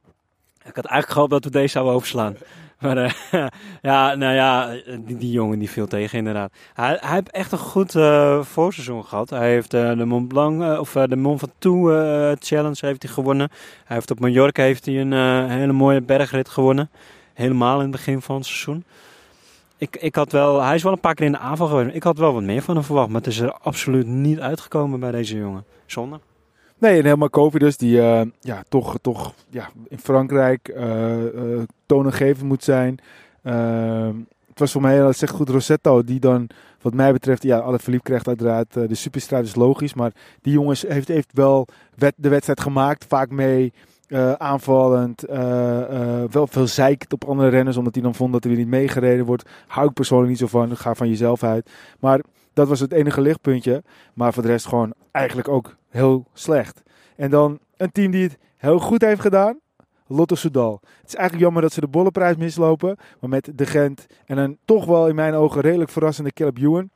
[0.57, 2.35] Ik had eigenlijk gehoopt dat we deze zouden overslaan.
[2.83, 3.11] Maar eh,
[3.81, 6.51] ja, nou ja, die, die jongen die viel tegen inderdaad.
[6.73, 9.29] Hij, hij heeft echt een goed eh, voorseizoen gehad.
[9.29, 13.03] Hij heeft eh, de Mont Blanc, eh, of eh, de Mont Ventoux eh, Challenge heeft
[13.03, 13.49] hij gewonnen.
[13.85, 16.89] Hij heeft op Mallorca heeft hij een eh, hele mooie bergrit gewonnen.
[17.33, 18.83] Helemaal in het begin van het seizoen.
[19.77, 21.95] Ik, ik had wel, hij is wel een paar keer in de aanval geweest.
[21.95, 24.99] Ik had wel wat meer van hem verwacht, maar het is er absoluut niet uitgekomen
[24.99, 25.63] bij deze jongen.
[25.85, 26.19] Zonde.
[26.77, 32.47] Nee, en helemaal Covidus die eh, ja, toch, toch ja, in Frankrijk eh eh, toonaangevend
[32.47, 32.99] moet zijn.
[33.41, 34.09] Eh,
[34.49, 36.49] het was voor mij, dat zegt goed, Rossetto die dan
[36.81, 39.93] wat mij betreft, ja, alle verliep krijgt uiteraard eh, de superstraat is logisch.
[39.93, 41.67] Maar die jongens heeft, heeft wel
[42.15, 43.73] de wedstrijd gemaakt, vaak mee.
[44.07, 48.49] eh, aanvallend, eh, wel veel zeikt op andere renners, omdat hij dan vond dat er
[48.49, 49.49] weer niet meegereden wordt.
[49.67, 51.69] Hou ik persoonlijk niet zo van, ga van jezelf uit.
[51.99, 52.21] Maar
[52.53, 53.83] dat was het enige lichtpuntje.
[54.13, 56.81] Maar voor de rest gewoon eigenlijk ook heel slecht.
[57.15, 59.59] En dan een team die het heel goed heeft gedaan.
[60.11, 60.79] Lotto Soudal.
[60.81, 62.97] Het is eigenlijk jammer dat ze de bollenprijs mislopen.
[63.19, 66.89] Maar met de Gent en een toch wel in mijn ogen redelijk verrassende Caleb Ewan.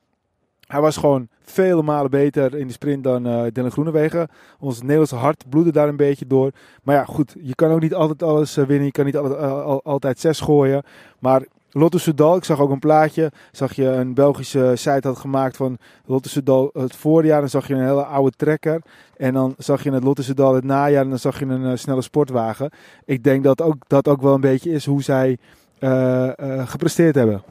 [0.67, 4.27] Hij was gewoon vele malen beter in de sprint dan eh Dylan Groenewegen.
[4.59, 6.51] Ons Nederlandse hart bloedde daar een beetje door.
[6.83, 7.35] Maar ja, goed.
[7.41, 8.85] Je kan ook niet altijd alles eh, winnen.
[8.85, 10.83] Je kan niet altijd, al- al- altijd zes gooien.
[11.19, 13.31] Maar Lotto Soudal, ik zag ook een plaatje.
[13.51, 17.39] Zag je een Belgische site had gemaakt van Lotto Soudal het voorjaar.
[17.39, 18.81] Dan zag je een hele oude trekker.
[19.17, 21.03] En dan zag je het Lotto Soudal het najaar.
[21.03, 22.69] En dan zag je een eh, snelle sportwagen.
[23.05, 25.37] Ik denk dat ook, dat ook wel een beetje is hoe zij
[25.79, 27.43] eh, eh, gepresteerd hebben.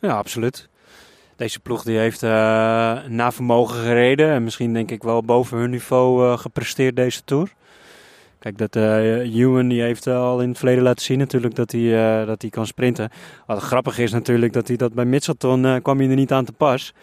[0.00, 0.68] Ja, absoluut.
[1.36, 4.30] Deze ploeg die heeft naar vermogen gereden.
[4.30, 7.54] En misschien denk ik wel boven hun niveau gepresteerd deze Tour.
[8.46, 11.72] Kijk, dat eh Ewan die heeft eh, al in het verleden laten zien natuurlijk dat
[11.72, 13.10] hij, eh, dat hij kan sprinten.
[13.46, 16.44] Wat grappig is natuurlijk dat hij dat bij Mitchelton eh, kwam hij er niet aan
[16.44, 16.94] te pas.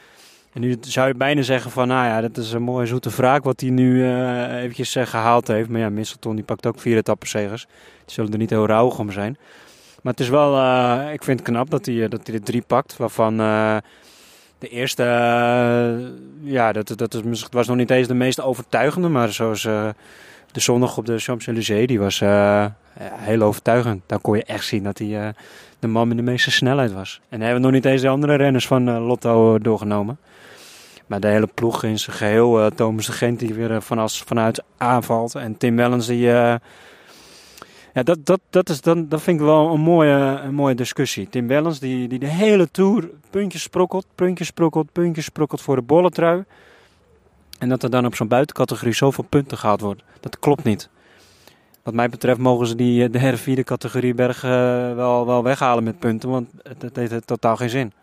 [0.54, 3.44] En nu zou je bijna zeggen van, nou ja, dat is een mooie zoete wraak
[3.44, 5.70] wat hij nu eh, eventjes eh, gehaald heeft.
[5.70, 7.66] Maar ja, Mitchelton die pakt ook vier etappenzegers.
[8.06, 9.38] Die zullen er niet heel rauwig om zijn.
[10.02, 12.44] Maar het is wel, eh, ik vind het knap dat hij, eh, dat hij er
[12.44, 13.78] drie pakt, waarvan eh,
[14.64, 19.66] de eerste, eh, ja, dat, dat was nog niet eens de meest overtuigende, maar zoals
[19.66, 19.90] eh,
[20.54, 22.66] de zondag op de Champs-Élysées, die was eh,
[23.00, 24.02] ja, heel overtuigend.
[24.06, 25.28] Daar kon je echt zien dat hij eh,
[25.80, 27.22] de man met de meeste snelheid was.
[27.30, 30.18] En hebben we nog niet eens de andere renners van eh, Lotto eh, doorgenomen.
[31.08, 35.36] Maar de hele ploeg in zijn geheel, Thomas de Gent die weer vanuit, vanuit aanvalt.
[35.36, 36.18] En Tim Wellens die...
[36.18, 36.60] ja,
[38.04, 41.30] dat, dat, dat, is dan, dat vind ik wel een mooie, een mooie discussie.
[41.30, 45.82] Tim Wellens die, die de hele Tour puntjes sprokkelt, puntjes sprokkelt, puntjes sprokkelt voor de
[45.82, 46.44] bolletrui.
[47.64, 50.04] En dat er dan op zo'n buitencategorie zoveel punten gehaald wordt.
[50.20, 50.90] Dat klopt niet.
[51.84, 56.00] Wat mij betreft mogen ze die de derde, vierde categorie bergen wel, wel weghalen met
[56.00, 56.30] punten.
[56.30, 56.50] Want
[56.80, 57.94] het heeft totaal geen zin.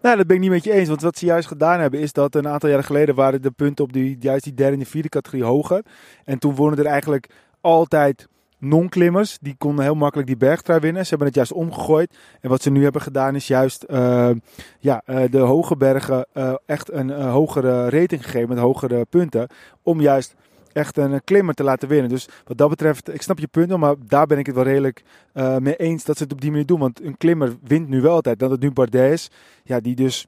[0.00, 0.88] Nou, dat ben ik niet met je eens.
[0.88, 3.84] Want wat ze juist gedaan hebben, is dat een aantal jaren geleden waren de punten
[3.84, 5.82] op die, juist die derde en vierde categorie hoger.
[6.24, 7.28] En toen wonnen er eigenlijk
[7.60, 8.28] altijd
[8.60, 9.38] non-klimmers.
[9.40, 11.02] Die konden heel makkelijk die bergtrui winnen.
[11.02, 12.16] Ze hebben het juist omgegooid.
[12.40, 14.30] En wat ze nu hebben gedaan is juist uh,
[14.78, 19.48] ja, uh, de hoge bergen uh, echt een hogere rating gegeven met hogere punten.
[19.82, 20.34] Om juist
[20.72, 22.10] echt een klimmer te laten winnen.
[22.10, 25.02] Dus wat dat betreft, ik snap je punt maar daar ben ik het wel redelijk
[25.58, 26.80] mee eens dat ze het op die manier doen.
[26.80, 28.38] Want een klimmer wint nu wel altijd.
[28.38, 29.30] Dat het nu Bardet is,
[29.64, 30.26] ja, die dus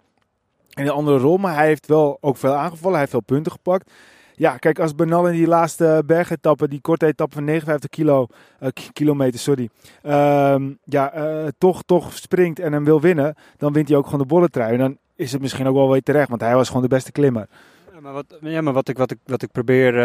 [0.75, 1.37] in een andere rol.
[1.37, 2.91] Maar hij heeft wel ook veel aangevallen.
[2.91, 3.91] Hij heeft veel punten gepakt.
[4.35, 8.27] Ja, kijk, als Bernal in die laatste bergetappe, die korte etappe van 59 kilo,
[8.61, 9.69] uh, kilometer, sorry,
[10.03, 14.21] uh, ja, uh, toch, toch springt en hem wil winnen, dan wint hij ook gewoon
[14.21, 14.73] de bolletrui.
[14.73, 17.13] En dan is het misschien ook wel weer terecht, want hij was gewoon de beste
[17.13, 17.47] klimmer.
[17.93, 20.01] Ja, maar wat, ja, maar wat, ik, wat, ik, ik probeer uh,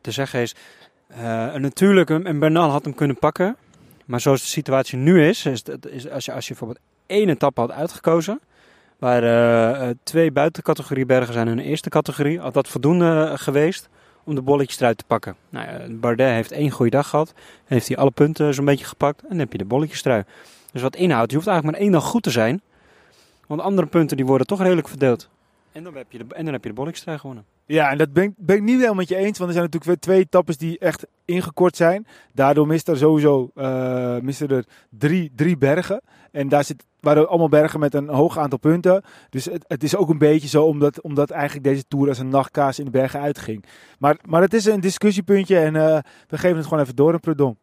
[0.00, 0.54] te zeggen is,
[1.56, 3.56] natuurlijk, een Bernal had hem kunnen pakken,
[4.04, 7.60] maar zoals de situatie nu is, is, is als, je, als je bijvoorbeeld één etappe
[7.60, 8.40] had uitgekozen,
[8.98, 12.40] Waar uh, twee buitencategorie bergen zijn de eerste categorie.
[12.40, 13.88] Had dat voldoende geweest
[14.24, 15.36] om de bolletjes eruit te pakken.
[15.48, 17.34] Nou ja, Bardet heeft één goede dag gehad.
[17.64, 19.22] Heeft hij alle punten zo'n beetje gepakt.
[19.22, 20.26] En dan heb je de bolletjes eruit.
[20.72, 22.60] Dus wat inhoudt, je hoeft eigenlijk maar één dag goed te zijn.
[23.46, 25.28] Want andere punten die worden toch redelijk verdeeld.
[25.72, 27.44] En dan heb je de, en dan heb je de bolletjes gewonnen.
[27.66, 29.38] Ja, en dat ben, ik niet helemaal met je eens.
[29.38, 32.06] Want er zijn natuurlijk weer twee etappes die echt ingekort zijn.
[32.32, 36.00] Daardoor mist er sowieso uh, er drie, drie bergen.
[36.30, 39.04] En daar zit, waren allemaal bergen met een hoog aantal punten.
[39.30, 42.28] Dus het, het is ook een beetje zo omdat, omdat eigenlijk deze Tour als een
[42.28, 43.64] nachtkaas in de bergen uitging.
[43.98, 47.20] Maar, maar het is een discussiepuntje en uh, we geven het gewoon even door een
[47.20, 47.58] Prudon.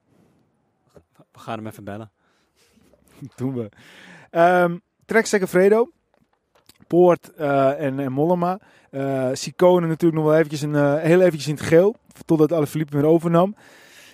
[1.31, 2.11] We gaan hem even bellen.
[3.35, 3.69] Doen we.
[4.39, 5.91] Um, Trek Fredo.
[6.87, 8.59] Poort uh, en, en Mollema.
[8.91, 11.95] Uh, Sicone natuurlijk nog wel eventjes een, uh, heel eventjes in het geel.
[12.25, 13.55] Totdat Alaphilippe weer overnam.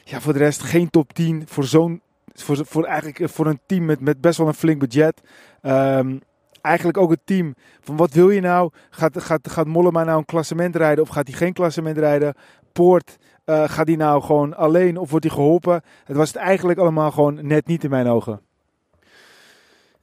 [0.03, 2.01] Ja, voor de rest geen top 10 voor zo'n...
[2.43, 5.21] Voor, voor, eigenlijk voor een team met, met best wel een flink budget.
[5.61, 6.19] Um,
[6.61, 8.71] eigenlijk ook het team van wat wil je nou?
[8.89, 12.33] Gaat, gaat, gaat Mollema nou een klassement rijden of gaat hij geen klassement rijden?
[12.73, 15.81] Poort, uh, gaat hij nou gewoon alleen of wordt hij geholpen?
[16.03, 18.41] Het was het eigenlijk allemaal gewoon net niet in mijn ogen.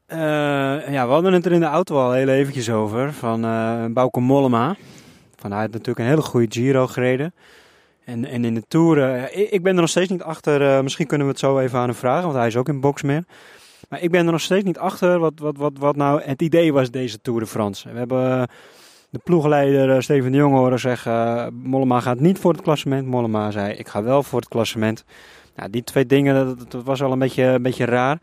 [0.09, 0.18] Uh,
[0.88, 3.12] ja, we hadden het er in de auto al heel eventjes over.
[3.12, 4.77] Van uh, Bauke Mollema.
[5.37, 7.35] Van, hij had natuurlijk een hele goede Giro gereden.
[8.07, 8.97] En, en in de Tour...
[8.97, 10.83] Uh, ik, ben er nog steeds niet achter.
[10.83, 12.23] misschien kunnen we het zo even aan hem vragen.
[12.23, 13.25] Want hij is ook in Boxmeer.
[13.88, 16.73] Maar ik ben er nog steeds niet achter wat, wat, wat, wat nou het idee
[16.73, 17.92] was deze Tour de France.
[17.92, 18.49] We hebben
[19.11, 21.55] de ploegleider Steven de Jong horen zeggen...
[21.62, 23.07] Mollema gaat niet voor het klassement.
[23.07, 25.05] Mollema zei, ik ga wel voor het klassement.
[25.57, 28.19] Nou, die twee dingen, dat, was al een beetje, een beetje raar.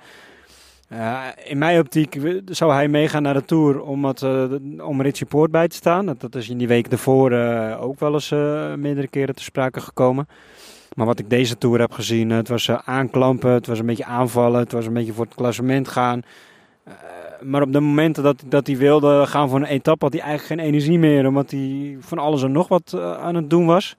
[0.94, 4.44] Uh, in mijn optiek zou hij meegaan naar de Tour om, het, uh,
[4.88, 6.06] om Richie Poort bij te staan.
[6.06, 8.30] Dat, dat is in die week daarvoor uh, ook wel eens
[8.78, 10.28] meerdere keren te sprake gekomen.
[10.96, 14.60] Maar wat ik deze Tour heb gezien, het was aanklampen, het was een beetje aanvallen,
[14.60, 16.22] het was een beetje voor het klassement gaan.
[17.42, 20.62] maar op de momenten dat, dat hij wilde gaan voor een etappe had hij eigenlijk
[20.62, 23.96] geen energie meer, omdat hij van alles en nog wat aan het doen was.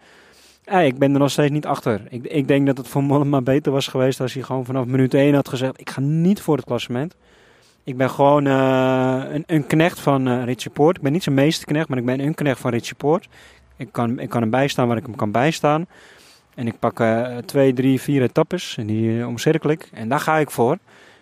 [0.66, 2.00] Ja, ik ben er nog steeds niet achter.
[2.08, 5.14] Ik, ik denk dat het voor Mollema beter was geweest als hij gewoon vanaf minuut
[5.14, 7.14] 1 had gezegd: Ik ga niet voor het klassement.
[7.84, 10.96] Ik ben gewoon uh, een, een, knecht van uh, Poort.
[10.96, 13.28] Ik ben niet zijn meeste knecht, maar ik ben een knecht van Richie Poort.
[13.76, 15.86] Ik kan, ik kan hem bijstaan waar ik hem kan bijstaan.
[16.54, 19.88] En ik pak uh, twee, drie, vier etappes en die omcirkel ik.
[19.92, 20.72] En daar ga ik voor.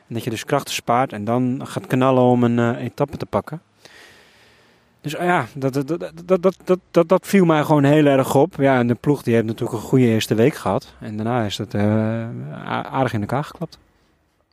[0.09, 3.61] En dat je dus krachten spaart en dan gaat knallen om een etappe te pakken.
[5.03, 8.55] Dus ja, dat, dat, dat, dat, dat, dat, dat viel mij gewoon heel erg op.
[8.57, 10.95] Ja, en de ploeg die heeft natuurlijk een goede eerste week gehad.
[11.01, 11.83] En daarna is het uh,
[12.65, 13.79] aardig in elkaar geklapt.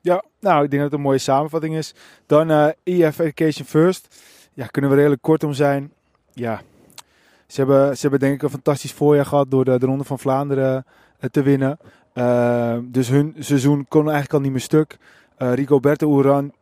[0.01, 1.93] Ja, nou, ik denk dat het een mooie samenvatting is.
[2.25, 4.21] Dan uh, EF Education First.
[4.53, 5.91] Ja, kunnen we redelijk kort om zijn.
[6.33, 6.61] Ja,
[7.47, 10.19] ze hebben, ze hebben denk ik een fantastisch voorjaar gehad door de, de Ronde van
[10.19, 10.85] Vlaanderen
[11.19, 11.79] uh, te winnen.
[12.13, 14.97] Uh, dus hun seizoen kon eigenlijk al niet meer stuk.
[15.37, 16.53] Rico Berto Uran,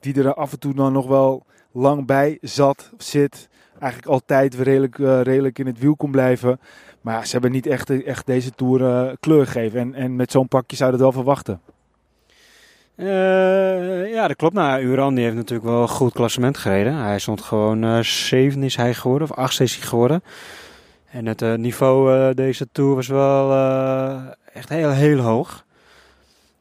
[0.00, 1.46] die er af en toe dan nog wel
[1.76, 3.48] lang bij zat, zit.
[3.78, 6.60] Eigenlijk altijd redelijk, uh, redelijk in het wiel kon blijven.
[7.00, 9.80] Maar ze hebben niet echt, echt deze Tour uh, kleur gegeven.
[9.80, 11.60] En, en met zo'n pakje zou je dat wel verwachten.
[12.96, 14.54] Uh, ja, dat klopt.
[14.54, 16.94] Nou, Uran heeft natuurlijk wel een goed klassement gereden.
[16.94, 20.22] Hij stond gewoon zeven is hij geworden, of acht is hij geworden.
[21.10, 23.52] En het niveau deze Tour was wel
[24.52, 25.65] echt heel, heel hoog.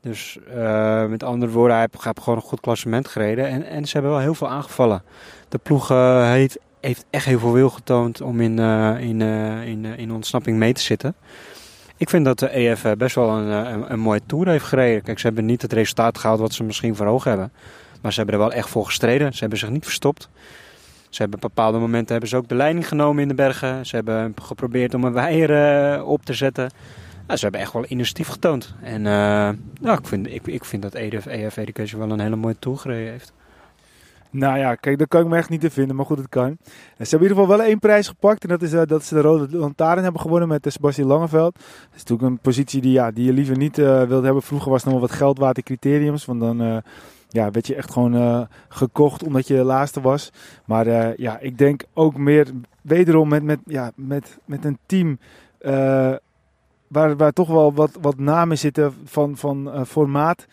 [0.05, 3.47] Dus uh, met andere woorden, hij heeft gewoon een goed klassement gereden.
[3.47, 5.03] En, en ze hebben wel heel veel aangevallen.
[5.49, 9.85] De ploeg uh, heet heeft echt heel veel wil getoond om in, uh, in, in,
[9.85, 11.15] in ontsnapping mee te zitten.
[11.97, 15.03] Ik vind dat de EF best wel een, een, een, mooie tour heeft gereden.
[15.03, 17.51] Kijk, ze hebben niet het resultaat gehaald wat ze misschien voor ogen hebben.
[18.01, 19.33] Maar ze hebben er wel echt voor gestreden.
[19.33, 20.29] Ze hebben zich niet verstopt.
[21.09, 23.85] Ze hebben op bepaalde momenten hebben ze ook de leiding genomen in de bergen.
[23.85, 26.69] Ze hebben geprobeerd om een weier op te zetten.
[27.27, 28.75] Ze hebben echt wel initiatief getoond.
[28.81, 32.59] En nou, ik, vind, ik, ik vind dat EF, EF Education wel een hele mooie
[32.59, 33.33] tour gereden heeft.
[34.35, 36.57] Nou ja, kijk, dat kan ik me echt niet te vinden, maar goed, het kan.
[36.65, 38.43] Ze hebben in ieder geval wel één prijs gepakt.
[38.43, 41.53] En dat is uh, dat ze de Rode Lantaarn hebben gewonnen met uh, Sebastian Langeveld.
[41.55, 44.43] Dat is natuurlijk een positie die, ja, die je liever niet uh, wilde hebben.
[44.43, 46.25] Vroeger was het nog wel wat geld criteriums.
[46.25, 46.83] Want dan
[47.29, 50.31] ja, werd je echt gewoon gekocht omdat je de laatste was.
[50.65, 52.47] Maar ja, ik denk ook meer
[52.81, 55.19] wederom met, met, ja, met, met een team
[56.87, 60.45] waar, waar toch wel wat, wat namen zitten van, van uh, formaat.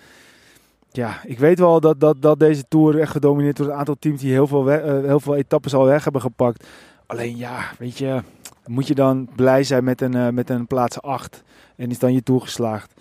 [0.90, 3.72] Ja, ik weet wel dat, dat, dat deze Tour echt gedomineerd wordt.
[3.72, 6.66] Een aantal teams die heel veel, uh, heel veel etappes al weg hebben gepakt.
[7.06, 8.22] Alleen ja, weet je,
[8.66, 11.42] moet je dan blij zijn met een, uh, met een plaats 8.
[11.76, 12.92] En is dan je Tour geslaagd.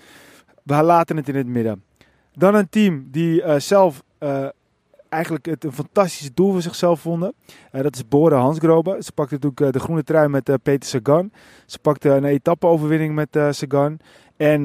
[0.63, 1.83] We laten het in het midden.
[2.33, 4.03] Dan een team die zelf
[5.11, 7.33] eigenlijk het een fantastisch doel voor zichzelf vonden.
[7.71, 8.97] Uh, dat is Bora Hansgrobe.
[8.99, 11.31] Ze pakte natuurlijk uh, de groene trui met uh, Peter Sagan.
[11.65, 13.99] Ze pakte een etappe-overwinning met Sagan.
[14.37, 14.61] En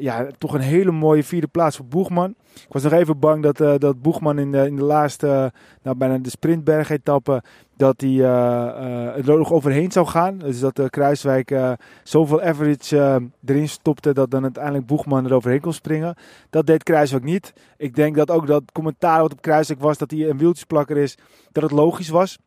[0.00, 2.34] ja, toch een hele mooie vierde plaats voor Boegman.
[2.54, 6.18] Ik was nog even bang dat, dat Boegman in de, in de laatste, nou, bijna
[6.18, 7.42] de sprintberg-etappe,
[7.76, 10.38] dat hij uh, er nog overheen zou gaan.
[10.38, 11.54] Dus dat uh, Kruiswijk
[12.02, 16.14] zoveel average erin stopte dat dan uiteindelijk Boegman er overheen kon springen.
[16.50, 17.52] Dat deed Kruiswijk niet.
[17.76, 21.18] Ik denk dat ook dat commentaar wat op Kruiswijk was dat hij een wieltjesplakker is,
[21.52, 22.38] dat het logisch was.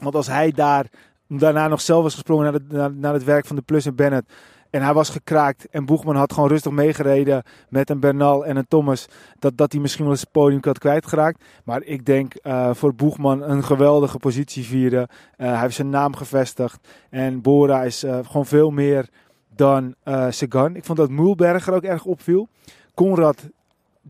[0.00, 0.86] Want als hij daar
[1.28, 4.32] daarna nog zelf was gesprongen naar, naar, naar het werk van de Plus en Bennett
[4.70, 5.68] en hij was gekraakt.
[5.70, 9.06] En Boegman had gewoon rustig meegereden met een Bernal en een Thomas.
[9.38, 11.44] Dat, dat hij misschien wel eens het podium had kwijtgeraakt.
[11.64, 15.08] Maar ik denk uh, voor Boegman een geweldige positie vieren.
[15.10, 16.88] Uh, hij heeft zijn naam gevestigd.
[17.10, 19.08] En Bora is uh, gewoon veel meer
[19.54, 19.94] dan
[20.28, 20.76] Sagan.
[20.76, 22.48] Ik vond dat Mulberger ook erg opviel.
[22.94, 23.48] Conrad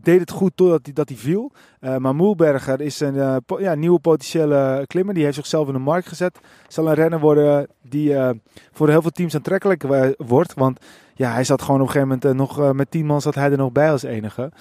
[0.03, 1.51] deed het goed totdat hij, dat hij viel.
[1.81, 5.13] Uh, maar Moelberger is een po ja, nieuwe potentiële klimmer.
[5.13, 6.39] Die heeft zichzelf in de markt gezet.
[6.67, 8.29] Zal een renner worden die uh,
[8.71, 9.83] voor heel veel teams aantrekkelijk
[10.17, 10.53] wordt.
[10.53, 10.79] Want
[11.13, 13.57] ja, hij zat gewoon op een gegeven moment nog met tien man zat hij er
[13.57, 14.51] nog bij als enige.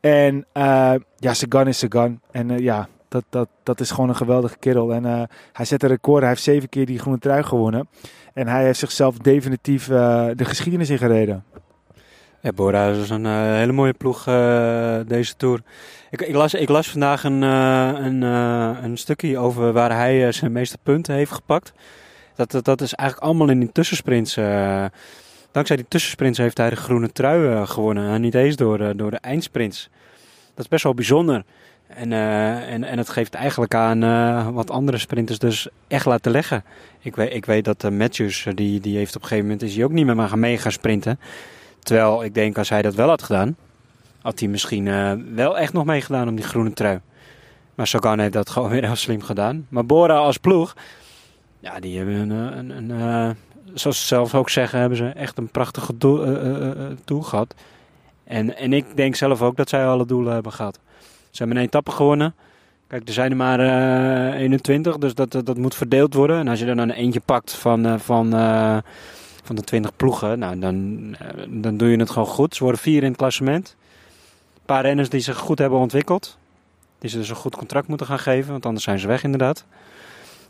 [0.00, 0.46] En
[1.16, 2.20] ja, Sagan is Sagan.
[2.30, 4.94] En ja, dat, dat, dat is gewoon een geweldige kerel.
[4.94, 6.20] En hij zet een record.
[6.20, 7.88] Hij heeft zeven keer die groene trui gewonnen.
[8.34, 11.44] En hij heeft zichzelf definitief de geschiedenis ingereden.
[12.44, 15.62] Ja, Bora is een uh, hele mooie ploeg uh, deze Tour.
[16.10, 20.52] Ik, ik, las, ik las vandaag een, uh, een, een stukje over waar hij zijn
[20.52, 21.72] meeste punten heeft gepakt.
[22.34, 24.34] Dat, dat, is eigenlijk allemaal in die tussensprints.
[25.50, 28.10] dankzij die tussensprints heeft hij de groene trui gewonnen.
[28.10, 29.88] En niet eens door, door de eindsprints.
[30.54, 31.44] Dat is best wel bijzonder.
[31.86, 36.64] En, en, en het geeft eigenlijk aan wat andere sprinters dus echt laten leggen.
[37.00, 39.84] Ik weet, ik weet dat Matthews, die, die heeft op een gegeven moment is hij
[39.84, 41.18] ook niet meer maar mee gaan sprinten.
[41.84, 43.56] Terwijl ik denk als hij dat wel had gedaan,
[44.22, 47.00] had hij misschien uh, wel echt nog meegedaan om die groene trui.
[47.74, 49.66] Maar Sagan heeft dat gewoon weer heel slim gedaan.
[49.68, 50.74] Maar Bora als ploeg,
[51.60, 53.30] ja, die hebben een, een, een uh,
[53.74, 56.26] zoals ze zelf ook zeggen, hebben ze echt een prachtige doel,
[57.10, 57.54] uh, gehad.
[58.24, 60.78] En, en ik denk zelf ook dat zij alle doelen hebben gehad.
[61.30, 62.34] Ze hebben een etappe gewonnen.
[62.86, 63.60] Kijk, er zijn er maar
[64.34, 66.38] 21, dus dat, dat moet verdeeld worden.
[66.38, 68.32] En als je er dan eentje pakt van, van
[69.44, 72.54] van de 20 ploegen, nou, dan, eh, dan doe je het gewoon goed.
[72.54, 73.76] Ze worden vier in het klassement.
[74.54, 76.38] Een paar renners die zich goed hebben ontwikkeld.
[76.98, 79.64] Die ze dus een goed contract moeten gaan geven, want anders zijn ze weg inderdaad.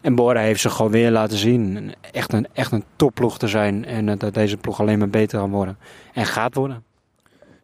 [0.00, 1.94] En Bora heeft ze gewoon weer laten zien.
[2.12, 3.84] Echt een, echt een topploeg te zijn.
[3.84, 5.78] En uh, dat deze ploeg alleen maar beter kan worden.
[6.12, 6.84] En gaat worden.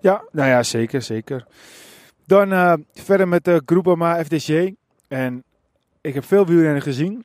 [0.00, 1.46] Ja, nou ja, zeker, zeker.
[2.26, 4.70] Dan uh, verder met de Groupama FDG.
[5.08, 5.42] En
[6.00, 7.24] ik heb veel wielrennen gezien.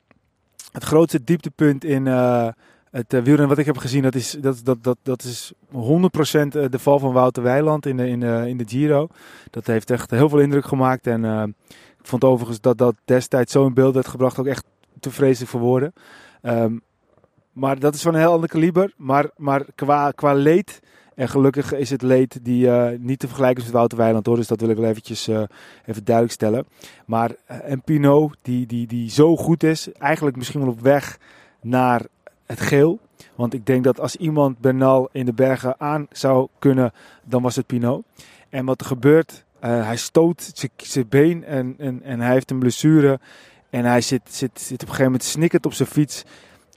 [0.72, 2.06] Het grootste dieptepunt in,
[2.96, 6.48] het uh, wat ik heb gezien, dat is, dat, dat, dat, dat is 100% eh,
[6.50, 9.08] de val van Wouter Weiland in de, in, de, in de Giro.
[9.50, 11.06] Dat heeft echt heel veel indruk gemaakt.
[11.06, 14.64] En uh, ik vond overigens dat dat destijds zo in beeld werd gebracht ook echt
[15.00, 15.92] te vreselijk voor woorden.
[16.42, 16.82] Um,
[17.52, 18.92] maar dat is van een heel ander kaliber.
[18.96, 20.80] Maar, maar qua, qua leed,
[21.14, 24.36] en gelukkig is het leed die niet te vergelijken is met Wouter Weiland hoor.
[24.36, 25.28] Dus dat wil ik wel eventjes
[25.86, 26.66] even duidelijk stellen.
[27.06, 31.18] Maar uh, en Pinot, die, die, die zo goed is, eigenlijk misschien wel op weg
[31.60, 32.06] naar
[32.46, 32.98] het geel.
[33.34, 36.92] Want ik denk dat als iemand Bernal in de bergen aan zou kunnen,
[37.24, 38.04] dan was het Pinot.
[38.48, 42.58] En wat er gebeurt, uh, hij stoot zijn been en, en, en hij heeft een
[42.58, 43.20] blessure.
[43.70, 46.24] En hij zit, zit, zit op een gegeven moment snikkend op zijn fiets.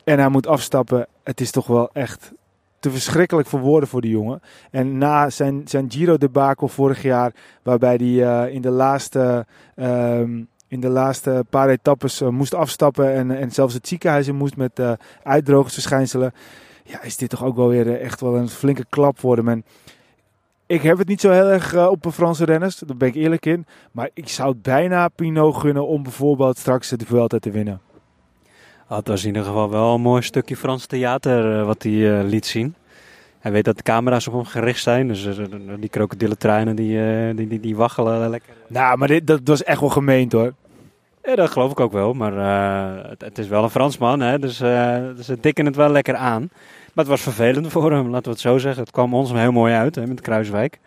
[0.04, 1.08] En hij moet afstappen.
[1.24, 2.32] Het is toch wel echt
[2.80, 4.42] te verschrikkelijk voor woorden voor die jongen.
[4.72, 9.46] En na zijn, zijn Giro debacle vorig jaar, waarbij hij uh, in de laatste...
[9.76, 10.22] Uh,
[10.70, 14.82] in de laatste paar etappes moest afstappen en, en zelfs het ziekenhuis in moest met
[15.24, 16.34] uitdrogingsverschijnselen.
[16.84, 19.48] Ja, is dit toch ook wel weer echt wel een flinke klap voor hem.
[19.48, 19.66] En
[20.66, 23.46] ik heb het niet zo heel erg op de Franse renners, daar ben ik eerlijk
[23.46, 23.66] in.
[23.92, 27.82] Maar ik zou het bijna Pinot gunnen om bijvoorbeeld straks de Vuelta te winnen.
[28.88, 32.46] Ah, het was in ieder geval wel een mooi stukje Frans theater wat hij liet
[32.46, 32.76] zien.
[33.39, 35.08] Hij weet dat de camera's op hem gericht zijn.
[35.08, 35.45] Dus uh,
[35.80, 38.54] die krokodillentreinen die, uh, die, die, die waggelen lekker.
[38.67, 40.54] Nou, maar dit, dat was echt wel gemeend hoor.
[41.23, 42.13] Ja, dat geloof ik ook wel.
[42.13, 45.89] Maar uh, het, het, is wel een Fransman, hè, dus, dus ze dikken het wel
[45.89, 46.49] lekker aan.
[46.93, 48.82] Maar het was vervelend voor hem, laten we het zo zeggen.
[48.82, 50.80] Het kwam ons heel mooi uit hè, met Kruiswijk.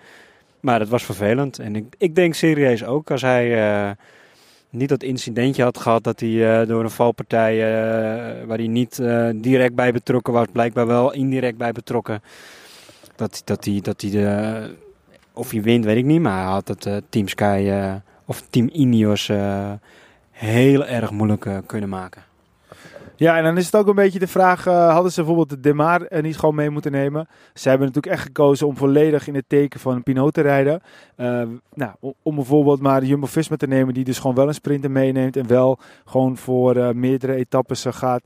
[0.61, 1.59] Maar het was vervelend.
[1.59, 3.97] En ik, ik denk serieus ook als hij
[4.73, 7.57] niet dat incidentje had gehad dat hij door een valpartij
[8.47, 9.03] waar hij niet
[9.35, 12.23] direct bij betrokken was, blijkbaar wel indirect bij betrokken.
[13.17, 14.75] Dat, dat hij, dat hij de,
[15.33, 17.73] of hij wint, weet ik niet, maar hij had het Team Sky
[18.25, 19.31] of Team Ineos
[20.31, 22.23] heel erg moeilijk kunnen maken.
[23.17, 25.61] Ja, en dan is het ook een beetje de vraag: uh, hadden ze bijvoorbeeld de
[25.61, 27.29] Demar er niet gewoon mee moeten nemen?
[27.55, 30.81] Ze hebben natuurlijk echt gekozen om volledig in het teken van Pinot te rijden.
[31.17, 31.43] Uh,
[31.75, 35.37] nou, om bijvoorbeeld maar Jumbo Visma te nemen, die dus gewoon wel een sprinter meeneemt
[35.37, 38.23] en wel gewoon voor meerdere etappes gaat.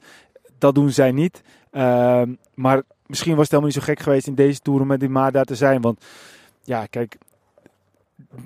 [0.58, 1.42] Dat doen zij niet.
[1.70, 5.00] Ehm, maar misschien was het helemaal niet zo gek geweest in deze toer om met
[5.00, 5.80] die Maar daar te zijn.
[5.80, 6.04] Want
[6.62, 7.16] ja, kijk,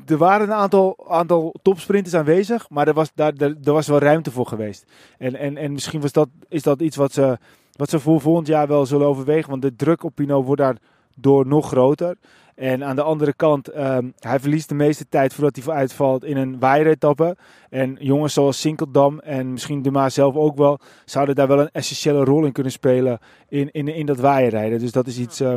[0.07, 3.99] er waren een aantal, aantal topsprinters aanwezig, maar er was, daar, er, er, was wel
[3.99, 4.85] ruimte voor geweest.
[5.19, 7.39] En, en, en misschien was dat, is dat iets wat ze,
[7.73, 11.47] wat ze voor volgend jaar wel zullen overwegen, want de druk op Pino wordt daardoor
[11.47, 12.17] nog groter.
[12.55, 16.37] En aan de andere kant, um, hij verliest de meeste tijd voordat hij uitvalt in
[16.37, 17.37] een waaieretappe.
[17.71, 21.71] En jongens zoals Sinkeldam en misschien de Maas zelf ook wel, zouden daar wel een
[21.73, 24.79] essentiële rol in kunnen spelen in, in, in dat waaierrijden.
[24.79, 25.41] Dus dat is iets...
[25.41, 25.55] Uh,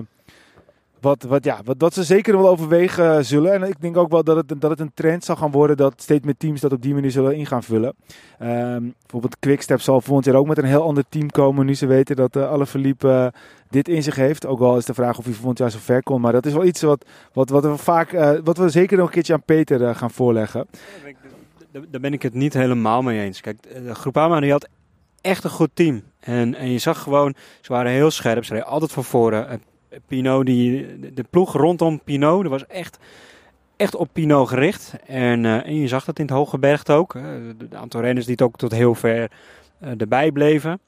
[1.04, 3.54] wat, wat, ja, wat, dat ze zeker wel overwegen zullen.
[3.54, 6.02] En ik denk ook wel dat het, dat het een trend zal gaan worden dat
[6.02, 7.96] steeds meer teams dat op die manier zullen in gaan vullen.
[8.42, 11.86] Um, bijvoorbeeld Quickstep zal volgend jaar ook met een heel ander team komen nu ze
[11.86, 13.28] weten dat uh, alle verliep uh,
[13.70, 14.46] dit in zich heeft.
[14.46, 16.22] Ook al is de vraag of hij volgend jaar zo ver komt.
[16.22, 19.06] Maar dat is wel iets wat, wat, wat we vaak, uh, wat we zeker nog
[19.06, 20.68] een keertje aan Peter gaan voorleggen.
[21.90, 23.42] Daar ben ik het niet helemaal mee eens.
[23.42, 23.58] Kijk,
[23.92, 24.68] Groupama die had
[25.22, 26.04] echt een goed team.
[26.20, 28.46] En, en je zag gewoon, ze waren heel scherp.
[28.46, 29.62] Ze reden altijd van voren.
[30.08, 32.98] Pinot, die, de ploeg rondom Pinot, dat was echt,
[33.76, 34.94] echt op Pinot gericht.
[35.06, 37.14] En, uh, en je zag dat in het Hoge Berg ook.
[37.58, 39.32] De aantal renners die het ook tot heel ver
[39.84, 40.80] uh, erbij bleven.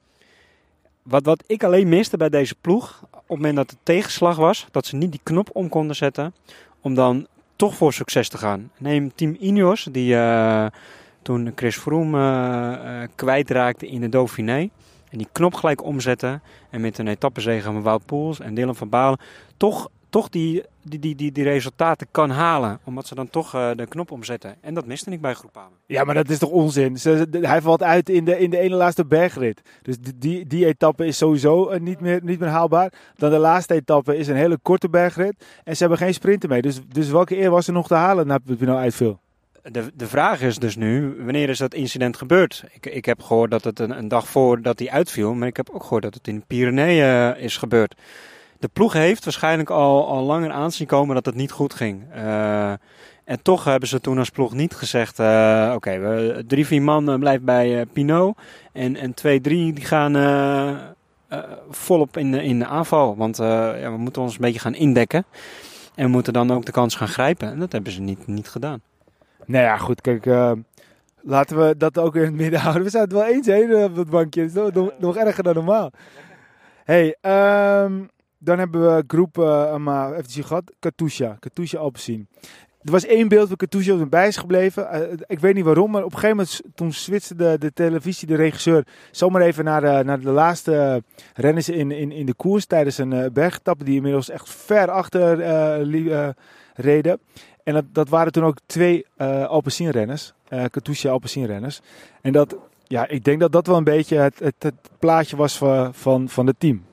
[1.03, 4.67] Wat, wat ik alleen miste bij deze ploeg, op het moment dat het tegenslag was,
[4.71, 6.33] dat ze niet die knop om konden zetten,
[6.81, 8.71] om dan toch voor succes te gaan.
[8.77, 10.65] Neem Team Ineos, die uh,
[11.21, 14.69] toen Chris Froome kwijtraakte in de Dauphiné.
[15.17, 16.41] Die knop gelijk omzetten.
[16.69, 19.19] En met een etappezege van Wout Poels en Dylan van Balen.
[19.58, 22.80] Toch, toch die, die, die, die, die resultaten kan halen.
[22.84, 24.56] Omdat ze dan toch uh, de knop omzetten.
[24.62, 25.75] En dat miste ik bij Groupama.
[25.86, 26.97] Ja, maar dat is toch onzin?
[27.32, 29.62] Hij valt uit in de, in de ene laatste bergrit.
[29.82, 32.93] Dus die, die, etappe is sowieso uh, niet, meer, niet meer haalbaar.
[33.15, 35.45] Dan de laatste etappe is een hele korte bergrit.
[35.63, 36.62] En ze hebben geen sprinten mee.
[36.62, 39.19] Dus, dus welke eer was er nog te halen na het nou uitviel?
[39.71, 42.63] De, de vraag is dus nu, wanneer is dat incident gebeurd?
[42.73, 45.69] Ik, ik heb gehoord dat het een, een dag voordat hij uitviel, maar ik heb
[45.69, 47.95] ook gehoord dat het in de Pyreneeën is gebeurd.
[48.60, 52.04] De ploeg heeft waarschijnlijk al, al langer aanzien komen dat het niet goed ging.
[52.15, 52.69] Uh,
[53.23, 57.19] en toch hebben ze toen als ploeg niet gezegd: uh, oké, okay, drie, vier man
[57.19, 58.38] blijven bij uh, Pinot.
[58.73, 60.13] En, en twee, drie die gaan
[61.69, 63.15] volop in de, in de aanval.
[63.15, 65.25] Want ja, we moeten ons een beetje gaan indekken.
[65.95, 67.51] En we moeten dan ook de kans gaan grijpen.
[67.51, 68.82] En dat hebben ze niet, niet gedaan.
[69.45, 70.25] Nou ja, goed, kijk.
[70.25, 70.51] Uh,
[71.21, 72.84] laten we dat ook in het midden houden.
[72.84, 74.43] We zijn het wel eens heen op dat bankje.
[74.43, 74.53] Is
[74.99, 75.91] nog, erger dan normaal.
[76.84, 80.71] hey, um, dan hebben we groep, uh, maar gehad.
[80.79, 81.38] Katusha.
[81.39, 82.27] Katusha Alpecin.
[82.81, 84.88] Er was één beeld van Katusha op bij is gebleven.
[84.93, 88.36] Uh, ik weet niet waarom, maar op een gegeven moment toen switchte de, televisie, de
[88.36, 91.03] regisseur, zomaar even naar de, naar de laatste
[91.34, 95.38] renners in, in, in de koers tijdens een bergetappe die inmiddels echt ver achter
[96.75, 97.19] reden.
[97.65, 101.82] En dat, dat waren toen ook twee uh, Alpecin-renners, uh, Katusha Alpecin-renners.
[102.21, 105.58] En dat, ja, ik denk dat dat wel een beetje het, het, het plaatje was
[105.58, 106.86] van, van, van het team.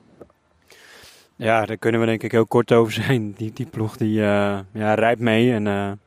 [1.35, 3.31] Ja, daar kunnen we denk ik heel kort over zijn.
[3.31, 5.99] Die, die ploeg die uh, ja, rijdt mee en laten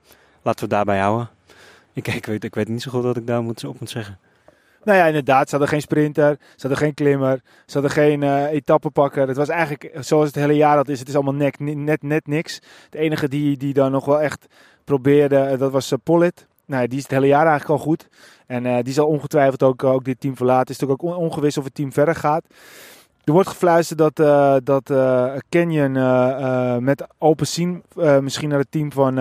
[0.42, 1.30] we het daarbij houden.
[1.92, 4.18] Ik, ik, weet, ik weet niet zo goed wat ik daar moet, op moet zeggen.
[4.86, 5.44] Nou ja, inderdaad.
[5.44, 6.36] Ze hadden geen sprinter.
[6.40, 7.40] Ze hadden geen klimmer.
[7.66, 9.28] Ze hadden geen uh, etappepakker.
[9.28, 10.98] Het was eigenlijk zoals het hele jaar dat is.
[10.98, 12.60] Het is allemaal net, net, net niks.
[12.90, 14.46] De enige die, die dan nog wel echt
[14.84, 16.46] probeerde, eh, dat was uh, Pollitt.
[16.64, 18.08] Nou, die is het hele jaar eigenlijk al goed.
[18.46, 20.60] En die zal ongetwijfeld ook, ook dit team verlaten.
[20.60, 22.44] Het is natuurlijk ook ongewis of het team verder gaat.
[23.24, 24.16] Er wordt gefluisterd dat,
[24.64, 24.92] dat
[25.48, 25.92] Canyon
[26.84, 27.80] met Open Scene
[28.20, 29.18] misschien naar het team van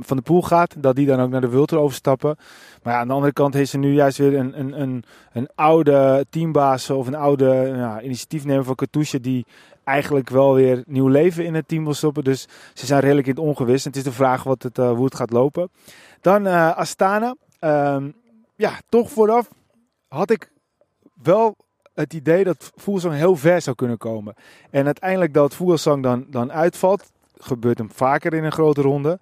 [0.00, 2.36] van de pool gaat, dat die dan ook naar de Vulture overstappen.
[2.82, 6.26] Maar aan de andere kant heeft ze nu juist weer een, een, een, een oude
[6.30, 9.46] teambaas of een oude ja, initiatiefnemer van Katusha die
[9.84, 12.24] eigenlijk wel weer nieuw leven in het team wil stoppen.
[12.24, 13.84] Dus ze zijn redelijk in het ongewis.
[13.84, 15.70] Het is de vraag wat het, uh, hoe het gaat lopen.
[16.20, 17.34] Dan uh, Astana.
[17.58, 18.10] Ehm,
[18.56, 19.48] ja, toch vooraf
[20.08, 20.50] had ik
[21.22, 21.56] wel
[21.94, 24.34] het idee dat Voelsang heel ver zou kunnen komen.
[24.70, 29.18] En uiteindelijk dat Voelsang dan, dan uitvalt, gebeurt hem vaker in een grote ronde.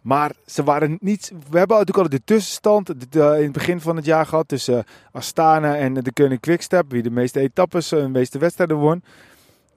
[0.00, 1.32] Maar ze waren niet.
[1.50, 5.76] We hebben natuurlijk al de tussenstand in het begin van het jaar gehad tussen Astana
[5.76, 9.02] en de Koning Quickstep, wie de meeste etappes en de meeste wedstrijden won.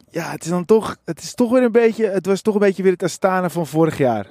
[0.10, 0.98] Ja, het is dan toch.
[1.06, 2.06] Het is toch weer een beetje.
[2.06, 4.28] Het was toch een beetje weer het Astana van vorig jaar.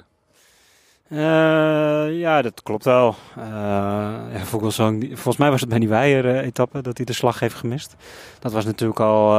[2.11, 3.15] Ja, dat klopt wel.
[3.35, 7.95] Ja, volgens mij was het bij die Weijer-etappe dat hij de slag heeft gemist.
[8.39, 9.33] Dat was natuurlijk al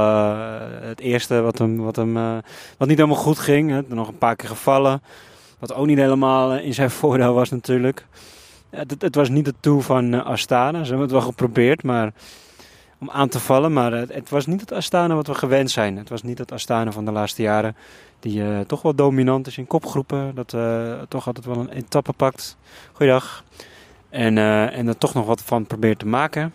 [0.83, 2.15] het eerste wat, hem, wat, hem,
[2.79, 3.71] wat niet helemaal goed ging.
[3.71, 3.83] Hè.
[3.89, 5.03] Nog een paar keer gevallen.
[5.59, 8.07] Wat ook niet helemaal in zijn voordeel was natuurlijk.
[8.71, 10.79] Het, het, was niet het toe van Astana.
[10.79, 12.13] Ze hebben het wel geprobeerd, maar
[12.99, 13.73] om aan te vallen.
[13.73, 15.97] Maar het, het, was niet het Astana wat we gewend zijn.
[15.97, 17.77] Het was niet het Astana van de laatste jaren.
[18.21, 20.35] Die toch wel dominant is in kopgroepen.
[20.35, 22.57] Dat uh, toch altijd wel een etappe pakt.
[22.93, 23.45] Goeiedag.
[24.09, 26.53] En, uh, en er toch nog wat van probeert te maken.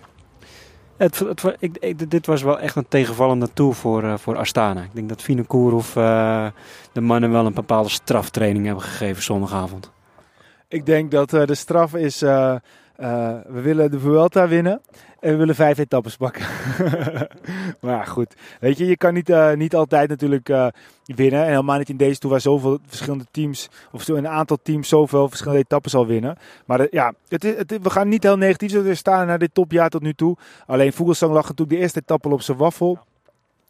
[1.00, 4.82] Het, het, ik, dit was wel echt een tegenvallende tour voor, voor Astana.
[4.82, 5.94] Ik denk dat Vinokourov
[6.92, 9.92] de mannen wel een bepaalde straftraining hebben gegeven zondagavond.
[10.68, 12.24] Ik denk dat de straf is...
[13.48, 14.82] we willen de Vuelta winnen.
[15.20, 16.46] En we willen vijf etappes pakken.
[17.82, 20.68] maar goed, weet je, je kan niet, uh, niet altijd natuurlijk uh,
[21.06, 21.44] winnen.
[21.44, 24.88] En helemaal niet in deze tour waar zoveel verschillende teams, of zo een aantal teams
[24.88, 26.38] zoveel verschillende etappes al winnen.
[26.66, 30.02] Maar ja, het, het, we gaan niet heel negatief we staan naar dit topjaar tot
[30.02, 30.38] nu toe.
[30.66, 33.00] Alleen Vogelsang lag natuurlijk de eerste etappe op zijn waffel.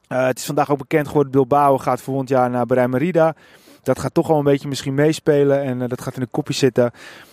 [0.08, 3.36] het is vandaag ook bekend geworden, Bilbao gaat volgend jaar naar Bahrein Merida.
[3.84, 6.92] Dat gaat toch wel een beetje misschien meespelen en dat gaat in de kopje zitten.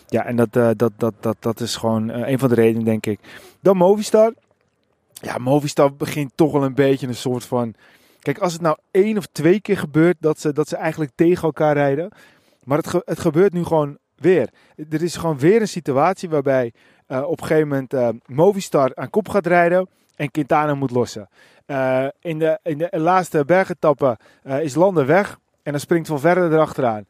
[0.08, 2.84] Ja, en dat, uh, dat, dat, dat, dat is gewoon uh, een van de redenen,
[2.84, 3.20] denk ik.
[3.60, 4.32] Dan Movistar.
[5.12, 7.74] Ja, Movistar begint toch wel een beetje een soort van...
[8.20, 11.42] Kijk, als het nou één of twee keer gebeurt dat ze, dat ze eigenlijk tegen
[11.42, 12.10] elkaar rijden.
[12.64, 14.48] Maar het, ge het gebeurt nu gewoon weer.
[14.90, 16.72] Er is gewoon weer een situatie waarbij
[17.08, 21.28] uh, op een gegeven moment Movistar aan kop gaat rijden en Quintana moet lossen.
[22.20, 24.18] in, de, in de laatste bergetappe
[24.60, 27.06] is Landen weg en dan springt Van Verder erachteraan.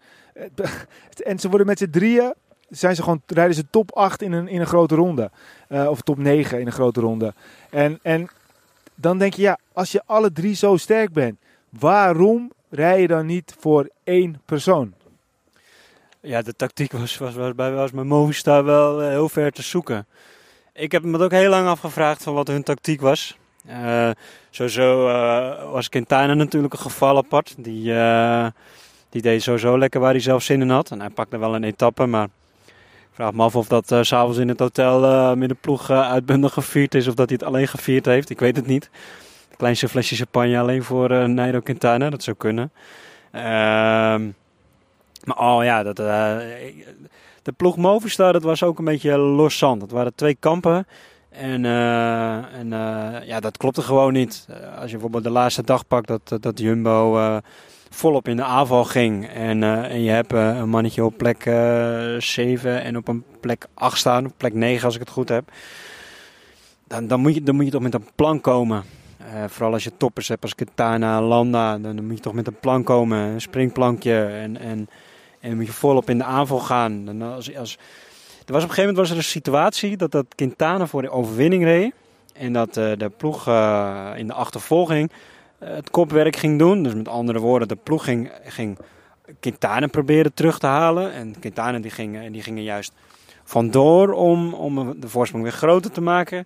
[1.24, 2.34] en ze worden met z'n drieën
[2.68, 5.30] zijn ze gewoon, rijden ze top 8 in een, in een grote ronde.
[5.68, 7.34] Uh, of top 9 in een grote ronde.
[7.70, 8.28] En, en
[8.94, 11.38] dan denk je, ja, als je alle drie zo sterk bent,
[11.68, 14.94] waarom rij je dan niet voor één persoon?
[16.20, 20.06] Ja, de tactiek was, was, was was mijn Movistar wel uh, heel ver te zoeken.
[20.72, 23.38] Ik heb me ook heel lang afgevraagd van wat hun tactiek was.
[23.68, 24.10] Uh,
[24.50, 27.54] sowieso uh, was Quintana natuurlijk een geval apart.
[27.58, 27.92] Die,
[29.08, 30.90] die deed sowieso lekker waar hij zelf zin in had.
[30.90, 32.28] En hij pakte wel een etappe, maar
[33.16, 36.52] vraag me af of dat uh, s'avonds in het hotel met de ploeg uh, uitbundig
[36.52, 37.08] gevierd is.
[37.08, 38.30] Of dat hij het alleen gevierd heeft.
[38.30, 38.90] Ik weet het niet.
[39.56, 42.10] Kleinste flesje champagne alleen voor uh, Nairo Quintana.
[42.10, 42.72] Dat zou kunnen.
[43.30, 44.30] Ehm,
[45.24, 49.82] maar oh ja, dat, de ploeg Movistar dat was ook een beetje loszand.
[49.82, 50.86] Het waren twee kampen.
[51.30, 52.68] En, en
[53.26, 54.46] ja, dat klopte gewoon niet.
[54.74, 57.40] als je bijvoorbeeld de laatste dag pakt dat, dat Jumbo
[57.96, 59.28] volop in de aanval ging.
[59.28, 63.08] En, uh, en je hebt uh, een mannetje op plek uh, eh, 7 en op
[63.08, 65.50] een plek 8 staan, op plek 9 als ik het goed heb.
[66.86, 68.84] Dan, dan, moet, je, dan moet je toch met een plan komen.
[69.46, 72.60] vooral als je toppers hebt als Katana, Landa, dan, dan, moet je toch met een
[72.60, 73.18] plan komen.
[73.18, 74.88] Een springplankje en, en,
[75.40, 77.04] en moet je volop in de aanval gaan.
[77.04, 77.78] Dan als, als,
[78.46, 81.10] er was op een gegeven moment was er een situatie dat, dat Quintana voor de
[81.10, 81.92] overwinning reed.
[82.32, 83.46] En dat de ploeg
[84.16, 85.16] in de achtervolging eh,
[85.58, 86.82] het kopwerk ging doen.
[86.82, 88.78] Dus met andere woorden, de ploeg ging, ging
[89.40, 91.12] Quintana proberen terug te halen.
[91.12, 92.92] En Quintana die gingen, die gingen juist
[93.44, 96.36] vandoor om, om de voorsprong weer groter te maken.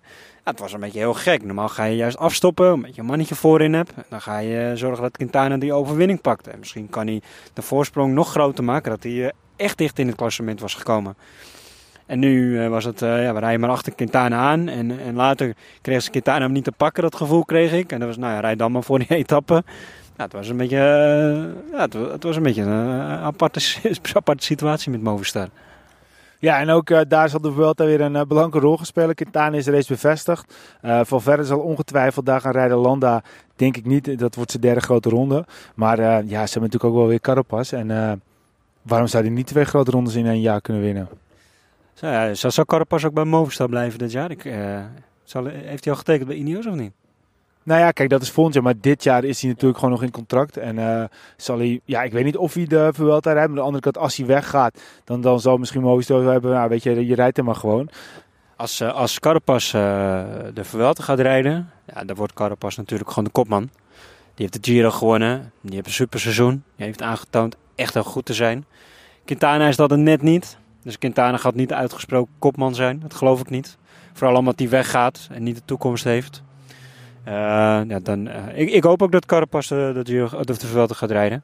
[0.43, 1.43] Ja, het was een beetje heel gek.
[1.43, 3.91] Normaal ga je juist afstoppen, omdat je een mannetje voorin hebt.
[4.09, 6.47] Dan ga je zorgen dat Quintana die overwinning pakt.
[6.47, 7.21] En misschien kan hij
[7.53, 11.15] de voorsprong nog groter maken, dat hij eh, echt dicht in het klassement was gekomen.
[12.11, 14.67] En nu uh, was het, uh, ja, we rijden maar achter Quintana aan.
[14.67, 17.91] En, en later kreeg ze Quintana hem niet te pakken, dat gevoel kreeg ik.
[17.91, 19.63] En dat was, nou ja, rijd dan maar voor die etappe.
[20.15, 23.59] Het was een beetje, uh, ja, het, was een beetje een aparte,
[24.35, 25.47] situatie met Movistar.
[26.39, 29.13] Ja, en ook daar zal de Vuelta weer een belangrijke rol gespeeld.
[29.13, 30.55] Quintana is reeds bevestigd.
[30.81, 32.77] Van verder zal ongetwijfeld daar gaan rijden.
[32.77, 33.23] Landa
[33.55, 34.19] denk ik niet.
[34.19, 35.45] Dat wordt zijn derde grote ronde.
[35.75, 37.73] Maar ja, ze hebben natuurlijk ook wel weer Carapaz.
[37.73, 38.21] En
[38.81, 41.09] waarom zou hij niet twee grote rondes in een jaar kunnen winnen?
[41.95, 44.31] Ja, zal, zal Carapaz ook bij Movistar blijven dit jaar?
[44.31, 44.79] Ik, uh,
[45.23, 46.91] zal, heeft hij al getekend bij Ineos of niet?
[47.63, 48.63] Nou ja, kijk, dat is volgend jaar.
[48.63, 50.57] Maar dit jaar is hij natuurlijk gewoon nog in contract.
[50.57, 51.03] En uh,
[51.37, 53.49] zal hij, ja, ik weet niet of hij de Vuelta rijdt.
[53.49, 56.51] Maar aan de andere kant, als hij weggaat, dan, dan zal misschien Movistar hebben.
[56.51, 57.89] Nou, weet je, je rijdt hem maar gewoon.
[58.55, 59.81] Als, uh, als Carapaz uh,
[60.53, 63.69] de Vuelta gaat rijden, ja, dan wordt Carapaz natuurlijk gewoon de kopman.
[64.35, 65.51] Die heeft de Giro gewonnen.
[65.61, 66.63] Die heeft een superseizoen.
[66.75, 68.65] Die heeft aangetoond echt heel goed te zijn.
[69.25, 70.57] Quintana is dat er net niet.
[70.83, 72.99] Dus Quintana gaat niet uitgesproken kopman zijn.
[72.99, 73.77] Dat geloof ik niet.
[74.13, 76.43] Vooral omdat hij weggaat en niet de toekomst heeft.
[77.27, 77.33] Uh,
[77.87, 81.11] ja, dan, uh, ik, ik, hoop ook dat Carapaz de, de, de, de Vuelta gaat
[81.11, 81.43] rijden.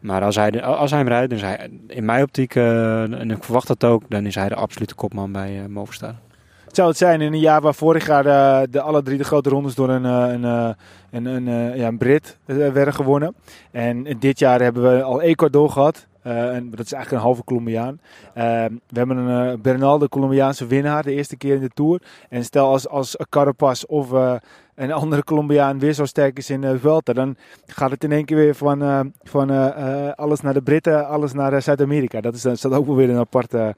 [0.00, 1.50] Maar als hij, als hij hem rijdt, dan
[1.86, 5.58] in mijn optiek, en ik verwacht dat ook, dan is hij de absolute kopman bij
[5.58, 6.14] uh, Movistar.
[6.64, 9.24] Het zou het zijn in een jaar waar vorig jaar de, de alle drie de
[9.24, 13.34] grote rondes door een, een, een, ja, Brit werden gewonnen.
[13.70, 16.06] En dit jaar hebben we al Ecuador gehad.
[16.26, 18.00] Uh, en dat is eigenlijk een halve Colombiaan.
[18.36, 18.42] Uh,
[18.88, 22.02] we hebben een uh, Bernal, de Colombiaanse winnaar, de eerste keer in de Tour.
[22.28, 24.10] En stel als, als Carapaz of
[24.74, 28.24] een andere Colombiaan weer zo sterk is in de Vuelta, dan gaat het in één
[28.24, 29.50] keer weer van, van
[30.16, 32.20] alles naar de Britten, alles naar Zuid-Amerika.
[32.20, 33.74] Dat, is, zal ook wel weer een aparte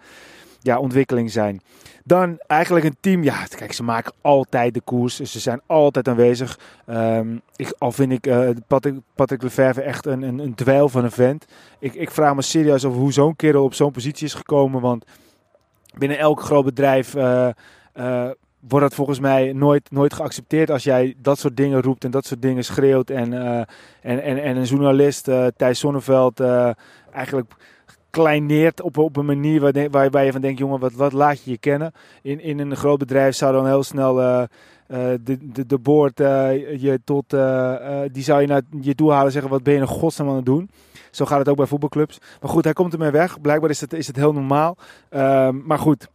[0.66, 1.60] ja, ontwikkeling zijn.
[2.04, 3.22] Dan eigenlijk een team.
[3.22, 5.16] Ja, kijk, ze maken altijd de koers.
[5.16, 6.58] Dus ze zijn altijd aanwezig.
[6.86, 11.04] Um, ik, al vind ik uh, Patrick, Patrick Lefevre echt een, een, een dweil van
[11.04, 11.46] een vent.
[11.78, 14.80] Ik, ik vraag me serieus over hoe zo'n kerel op zo'n positie is gekomen.
[14.80, 15.04] Want
[15.98, 17.48] binnen elk groot bedrijf uh,
[17.94, 22.10] uh, wordt dat volgens mij nooit, nooit geaccepteerd als jij dat soort dingen roept en
[22.10, 23.10] dat soort dingen schreeuwt.
[23.10, 26.40] En, en, en, en een journalist, Thijs Sonneveld,
[27.12, 27.54] eigenlijk
[28.16, 31.50] kleineert op, op een manier waar, waarbij je van denkt, jongen, wat, wat laat je
[31.50, 31.92] je kennen?
[32.22, 34.42] In, in een groot bedrijf zou dan heel snel uh,
[34.88, 36.26] uh, de, de, de boord uh,
[36.82, 37.30] je tot,
[38.12, 40.36] die zou je naar je toe halen en zeggen, wat ben je een godsnaam aan
[40.36, 40.70] het doen?
[41.10, 42.18] Zo gaat het ook bij voetbalclubs.
[42.40, 43.40] Maar goed, hij komt ermee weg.
[43.40, 44.76] Blijkbaar is het, is het heel normaal.
[45.08, 46.08] Ehm, maar goed,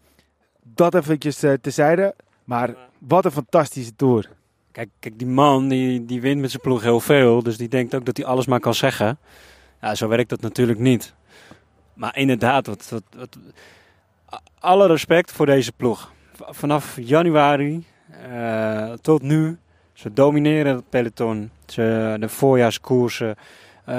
[0.62, 2.16] dat eventjes tezijde.
[2.44, 4.30] Maar wat een fantastische tour.
[4.72, 7.44] Kijk, kijk die man die, die wint met zijn ploeg heel veel.
[7.44, 9.18] Dus die denkt ook dat hij alles maar kan zeggen.
[9.82, 11.14] Ja, zo werkt dat natuurlijk niet.
[11.94, 13.38] Maar inderdaad, wat, wat,
[14.60, 16.12] alle respect voor deze ploeg.
[16.34, 17.86] Vanaf januari
[18.32, 19.58] uh, tot nu,
[19.94, 21.52] ze domineren het peloton.
[21.66, 23.36] Ze, de voorjaarskoersen,
[23.90, 23.96] uh,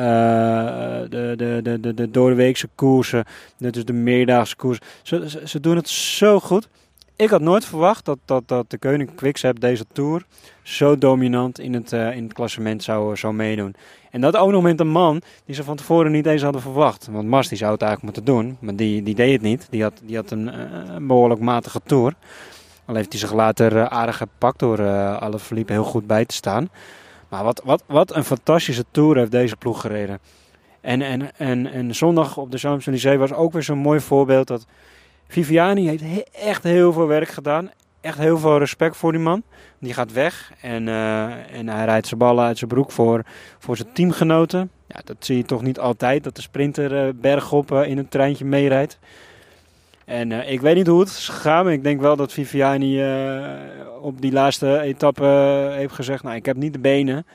[1.08, 3.24] de, de, de, de, de doordeweekse koersen,
[3.56, 4.78] dus de meerdaagse koers.
[5.02, 6.68] Ze, ze, ze, doen het zo goed.
[7.16, 10.24] Ik had nooit verwacht dat, dat, dat de Koning Quickstep deze Tour
[10.62, 13.74] zo dominant in het, uh, in het klassement zou, zou meedoen.
[14.10, 17.08] En dat ook nog met een man die ze van tevoren niet eens hadden verwacht.
[17.10, 19.66] Want Mars die zou het eigenlijk moeten doen, maar die, die deed het niet.
[19.70, 22.14] Die had, die had een, uh, behoorlijk matige Tour.
[22.84, 26.68] Al heeft hij zich later aardig gepakt door uh, alle heel goed bij te staan.
[27.28, 30.18] Maar wat, wat, wat een fantastische Tour heeft deze ploeg gereden.
[30.80, 34.66] En, en, en, en zondag op de Champs-Élysées was ook weer zo'n mooi voorbeeld dat
[35.32, 37.70] Viviani heeft he echt heel veel werk gedaan.
[38.00, 39.42] Echt heel veel respect voor die man.
[39.78, 43.24] Die gaat weg en, uh, en hij rijdt zijn ballen uit zijn broek voor,
[43.58, 44.70] voor zijn teamgenoten.
[44.86, 48.08] Ja, dat zie je toch niet altijd, dat de sprinter uh, bergop uh, in een
[48.08, 48.98] treintje meerijdt.
[50.04, 53.04] En ik weet niet hoe het is gegaan, maar ik denk wel dat Viviani
[54.00, 55.24] op die laatste etappe
[55.72, 56.22] heeft gezegd...
[56.22, 57.26] Nou, ik heb niet de benen,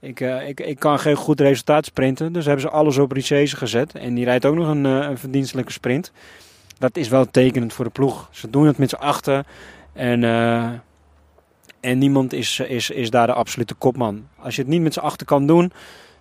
[0.00, 2.32] ik, ik, ik kan geen goed resultaat sprinten.
[2.32, 3.94] Dus hebben ze alles op Richese gezet.
[3.94, 6.12] En die rijdt ook nog een, een verdienstelijke sprint
[6.78, 8.28] dat is wel tekenend voor de ploeg.
[8.30, 9.44] Ze doen het met z'n achter.
[9.92, 10.70] En, uh,
[11.80, 14.26] en niemand is, is, is daar de absolute kopman.
[14.38, 15.72] Als je het niet met z'n achter kan doen,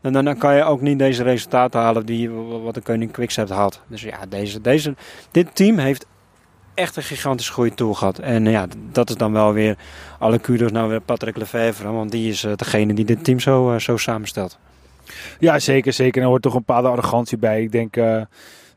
[0.01, 3.81] dan, dan kan je ook niet deze resultaten halen die wat de Koning Quickstep had.
[3.87, 4.95] Dus ja, deze, deze,
[5.31, 6.05] dit team heeft
[6.73, 8.19] echt een gigantisch goede tour gehad.
[8.19, 9.77] En ja, dat is dan wel weer
[10.19, 11.91] alle kudos weer Patrick Lefevre.
[11.91, 14.57] Want die is uh, degene die dit team zo, uh, zo samenstelt.
[15.39, 15.93] Ja, zeker.
[15.93, 16.21] zeker.
[16.21, 17.61] Er hoort toch een bepaalde arrogantie bij.
[17.61, 17.97] Ik denk...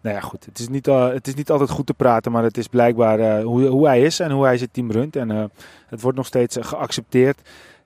[0.01, 0.45] nou ja, goed.
[0.45, 3.19] Het is, niet, uh, het is niet altijd goed te praten, maar het is blijkbaar
[3.19, 5.17] uh, hoe, hoe hij is en hoe hij zijn team runt.
[5.17, 5.45] En uh,
[5.87, 7.41] het wordt nog steeds geaccepteerd.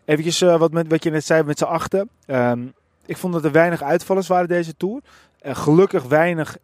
[0.05, 2.09] Eventjes wat, met, wat je net zei met z'n achten.
[2.27, 2.73] Um,
[3.07, 5.01] ik vond dat er weinig uitvallers waren deze Tour.
[5.43, 6.57] gelukkig weinig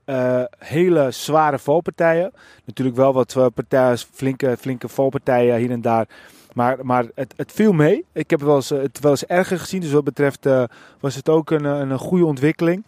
[0.58, 2.32] hele zware valpartijen.
[2.64, 6.08] Natuurlijk wel wat partijen, flinke, flinke valpartijen hier en daar.
[6.52, 8.04] Maar, maar het, het viel mee.
[8.12, 9.80] Ik heb wel eens, het wel eens erger gezien.
[9.80, 10.46] Dus wat betreft
[11.00, 12.84] was het ook een, een goede ontwikkeling.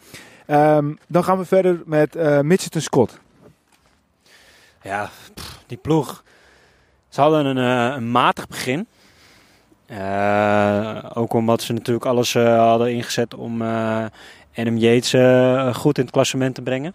[0.50, 3.18] Um, dan gaan we verder met uh, Mitchelton Scott.
[4.82, 5.10] Ja,
[5.66, 6.24] die ploeg.
[7.08, 8.86] Ze hadden een, uh, een matig begin.
[9.86, 13.62] Uh, ook omdat ze natuurlijk alles hadden ingezet om
[14.54, 15.10] Adam Yates
[15.76, 16.94] goed in het klassement te brengen.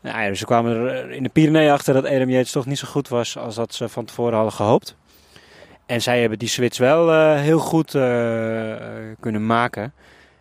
[0.00, 2.78] Nou ja, dus ze kwamen er in de Pyreneeën achter dat Adam Yates toch niet
[2.78, 4.96] zo goed was als dat ze van tevoren hadden gehoopt.
[5.86, 7.90] En zij hebben die switch wel heel goed
[9.20, 9.92] kunnen maken.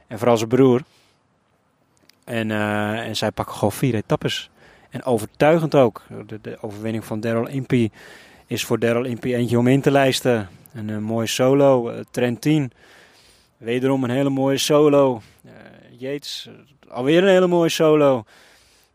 [0.07, 0.81] En vooral zijn broer,
[2.25, 4.49] en, uh, en zij pakken gewoon vier etappes.
[4.89, 6.01] En overtuigend ook.
[6.25, 7.91] De, de overwinning van Daryl Impey
[8.47, 10.49] is voor Daryl Impey eentje om in te lijsten.
[10.73, 11.91] Een, een mooie solo.
[11.91, 12.71] Uh, Trentin,
[13.57, 15.21] wederom een hele mooie solo.
[15.45, 15.51] Uh,
[15.97, 16.49] Yates,
[16.89, 18.23] alweer een hele mooie solo.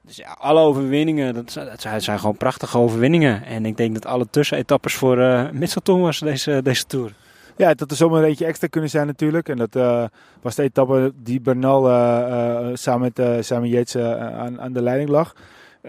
[0.00, 3.44] Dus ja, alle overwinningen, dat, dat, zijn gewoon prachtige overwinningen.
[3.44, 7.14] En ik denk dat alle tussenetappes voor uh, Mitchelton was deze, deze Tour.
[7.58, 9.48] Ja, dat er zomaar een eentje extra kunnen zijn natuurlijk.
[9.48, 10.04] En dat uh,
[10.42, 15.34] was de etappe die Bernal uh, samen met Simon Yates aan, aan de leiding lag.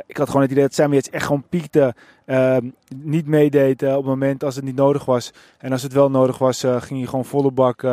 [0.06, 1.96] Ik had gewoon het idee dat Simon Yates echt gewoon piekte.
[2.26, 5.32] Ehm, niet meedeed op het moment als het niet nodig was.
[5.58, 7.84] En als het wel nodig was, ging hij gewoon volle bak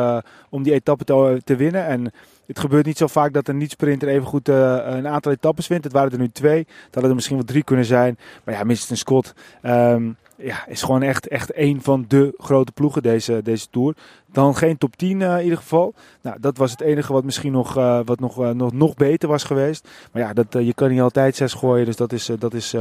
[0.49, 1.85] om die etappe te, te winnen.
[1.85, 2.11] En
[2.47, 5.83] het gebeurt niet zo vaak dat een niet-sprinter even goed uh, een aantal etappes wint.
[5.83, 6.63] Het waren er nu twee.
[6.63, 8.17] Dat hadden er misschien wel drie kunnen zijn.
[8.43, 13.01] Maar ja, Winston Scott um, ja, is gewoon echt, echt een van de grote ploegen
[13.01, 13.95] deze, deze Tour.
[14.31, 15.93] Dan geen top 10 uh, in ieder geval.
[16.21, 19.43] Nou, dat was het enige wat misschien nog, uh, wat nog, nog, nog beter was
[19.43, 19.87] geweest.
[20.11, 21.85] Maar ja, dat, je kan niet altijd zes gooien.
[21.85, 22.29] Dus dat is...
[22.39, 22.75] dat is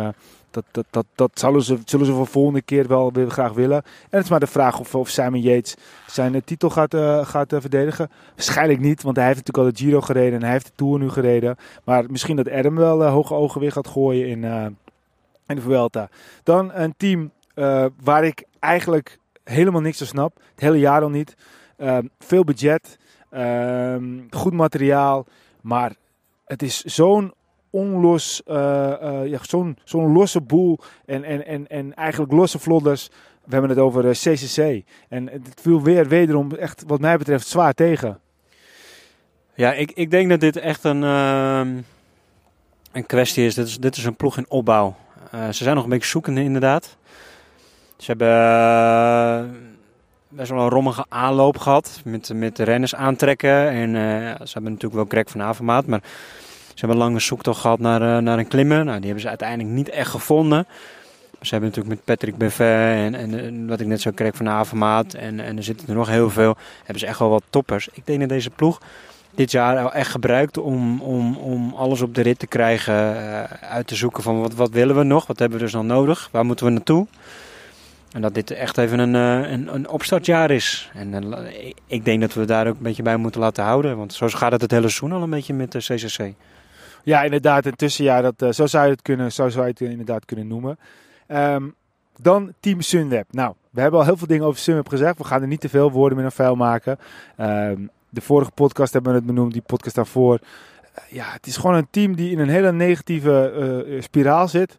[0.50, 3.52] dat, dat, dat, dat zullen, ze, zullen ze voor de volgende keer wel weer graag
[3.52, 3.76] willen.
[3.82, 5.74] En het is maar de vraag of, of Simon Yates
[6.07, 6.94] zijn titel gaat,
[7.26, 8.11] gaat verdedigen.
[8.34, 10.98] Waarschijnlijk niet, want hij heeft natuurlijk al de Giro gereden en hij heeft de Tour
[10.98, 11.57] nu gereden.
[11.84, 14.44] Maar misschien dat Adam wel hoge ogen weer gaat gooien in,
[15.46, 16.09] in de Vuelta.
[16.42, 17.30] Dan een team
[18.02, 20.40] waar ik eigenlijk helemaal niks van snap.
[20.50, 21.34] Het hele jaar al niet.
[21.76, 22.98] Ehm, veel budget,
[23.30, 25.26] ehm, goed materiaal,
[25.61, 25.92] maar
[26.44, 27.32] het is zo'n
[27.70, 28.54] onlos, uh,
[29.02, 33.09] uh, ja, zo'n zo'n losse boel en, en, en, en eigenlijk losse vlodders.
[33.44, 34.57] We hebben het over CCC.
[34.59, 38.20] Eh, en het viel weer wederom echt wat mij betreft zwaar tegen.
[39.54, 41.61] Ja, ik, ik denk dat dit echt een, uh,
[42.92, 43.54] een kwestie is.
[43.54, 43.78] Dit, is.
[43.78, 44.96] dit is een ploeg in opbouw.
[45.32, 46.96] ze zijn nog een beetje zoekende inderdaad.
[47.97, 49.57] Ze hebben
[50.28, 53.68] best wel een rommige aanloop gehad met, met de renners aantrekken.
[53.68, 53.90] En
[54.47, 56.01] ze hebben natuurlijk wel Greg van Avermaat, maar
[56.76, 58.84] ze hebben een lange zoektocht gehad naar, uh, naar een klimmer.
[58.84, 60.66] Nou, die hebben ze uiteindelijk niet echt gevonden.
[61.40, 65.14] Ze hebben natuurlijk met Patrick Buffet en, en, wat ik net zo kreeg van Avermaat.
[65.14, 66.57] En, en er zitten er nog heel veel.
[66.78, 67.88] Hebben ze echt wel wat toppers.
[67.92, 68.80] Ik denk dat deze ploeg
[69.34, 72.94] dit jaar echt gebruikt om, om, om alles op de rit te krijgen.
[73.61, 75.26] Uit te zoeken van wat, wat willen we nog?
[75.26, 76.28] Wat hebben we dus nog nodig?
[76.32, 77.07] Waar moeten we naartoe?
[78.17, 80.91] En dat dit echt even een, eh, een, een opstartjaar is.
[80.95, 81.35] En
[81.87, 83.97] ik denk dat we daar ook een beetje bij moeten laten houden.
[83.97, 86.33] Want zo gaat het het hele seizoen al een beetje met de CCC.
[87.03, 88.23] Ja, inderdaad, een tussenjaar.
[88.23, 90.79] Dat, zo zou je het kunnen, zo zou het inderdaad kunnen noemen.
[91.29, 91.75] Um,
[92.17, 93.27] dan Team Sunweb.
[93.31, 95.19] Nou, we hebben al heel veel dingen over Sunweb gezegd.
[95.19, 96.99] We gaan er niet te veel woorden meer een vuil maken.
[97.41, 100.39] Um, de vorige podcast hebben we het benoemd, die podcast daarvoor.
[101.11, 104.77] Ja, het is gewoon een team die in een hele negatieve spiraal zit.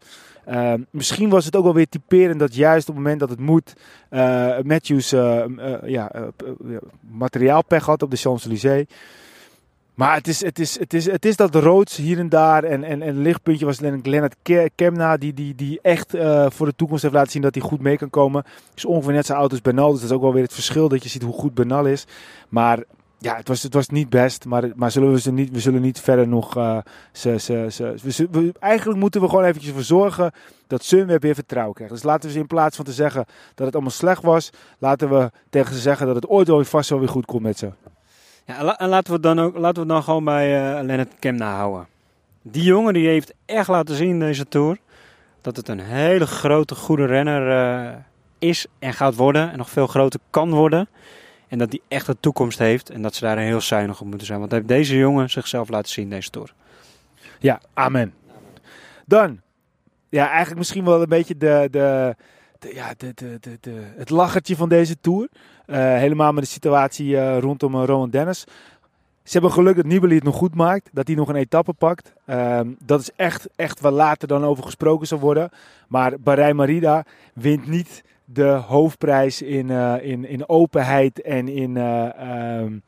[0.50, 3.39] Uh, misschien was het ook wel weer typerend dat juist op het moment dat het
[3.39, 3.74] moet,
[4.12, 5.45] uh, Matthews uh,
[5.86, 6.32] ja,
[7.10, 8.86] materiaalpech had op de Champs-Élysées.
[9.93, 12.64] Maar het is, het is, het is, het is dat roods hier en daar.
[12.64, 14.36] En, en, en lichtpuntje was Lennart
[14.76, 15.18] Kemna.
[15.18, 16.10] Die, die, die echt
[16.48, 18.43] voor de toekomst heeft laten zien dat hij goed mee kan komen.
[18.76, 19.91] Is ongeveer net zijn oud als Bernal.
[19.91, 22.06] Dus dat is ook wel weer het verschil dat je ziet hoe goed Bernal is.
[22.50, 22.84] Maar
[23.20, 24.45] ja, het was, het was niet best.
[24.45, 26.57] Maar, maar zullen we, ze niet, we zullen niet verder nog.
[26.57, 26.78] Uh,
[27.11, 27.65] ze, ze,
[28.07, 30.32] ze, we, eigenlijk moeten we gewoon eventjes voor zorgen
[30.68, 31.93] dat Sunweb weer vertrouwen krijgt.
[31.93, 34.49] Dus laten we ze in plaats van te zeggen dat het allemaal slecht was.
[34.78, 37.57] Laten we tegen ze zeggen dat het ooit wel vast wel weer goed komt met
[37.57, 37.72] ze.
[38.45, 41.88] Ja, en laten we dan ook laten we dan gewoon bij uh, Lennart Kemna houden.
[42.41, 44.78] Die jongen die heeft echt laten zien in deze tour
[45.41, 47.47] dat het een hele grote, goede renner
[47.88, 47.95] uh,
[48.39, 49.51] is en gaat worden.
[49.51, 50.88] En nog veel groter kan worden.
[51.48, 52.89] En dat hij echt een toekomst heeft.
[52.89, 54.39] En dat ze daar heel zuinig op moeten zijn.
[54.39, 56.54] Want heeft deze jongen zichzelf laten zien deze tour.
[57.39, 58.14] Ja, amen.
[59.06, 59.39] Dan,
[60.10, 62.16] ja, eigenlijk misschien wel een beetje de, de,
[62.74, 65.28] ja, de, de, de, het lachertje van deze tour.
[65.66, 68.45] Uh, helemaal met de situatie uh, rondom uh, Rowan Dennis.
[69.24, 70.89] Ze hebben geluk dat Nibali het nog goed maakt.
[70.93, 72.14] Dat hij nog een etappe pakt.
[72.26, 75.50] Ehm, dat is echt, echt waar later dan over gesproken zal worden.
[75.88, 79.69] Maar Bahrein Marida wint niet de hoofdprijs in,
[80.01, 82.82] in, in openheid en in, um,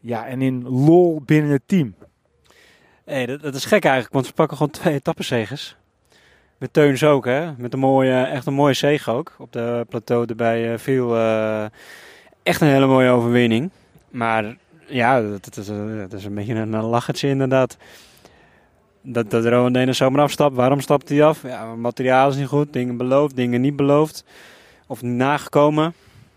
[0.00, 1.94] ja, en in lol binnen het team.
[3.04, 5.76] Hey, dat, dat, is gek eigenlijk, want ze pakken gewoon twee etappenzegers.
[6.58, 7.52] Met Teuns ook, hè?
[7.56, 9.36] Met een mooie, echt een mooie zege ook.
[9.38, 11.16] Op de plateau erbij viel
[12.42, 13.70] echt een hele mooie overwinning.
[14.10, 15.66] Maar ja, dat, is,
[16.08, 17.76] dat is een beetje een, lachertje inderdaad.
[19.02, 20.56] Dat, dat Rowan Dennis zomaar afstapt.
[20.56, 21.42] Waarom stapt hij af?
[21.42, 22.72] Ja, materiaal is niet goed.
[22.72, 24.24] Dingen beloofd, dingen niet beloofd.
[24.86, 25.94] Of nagekomen.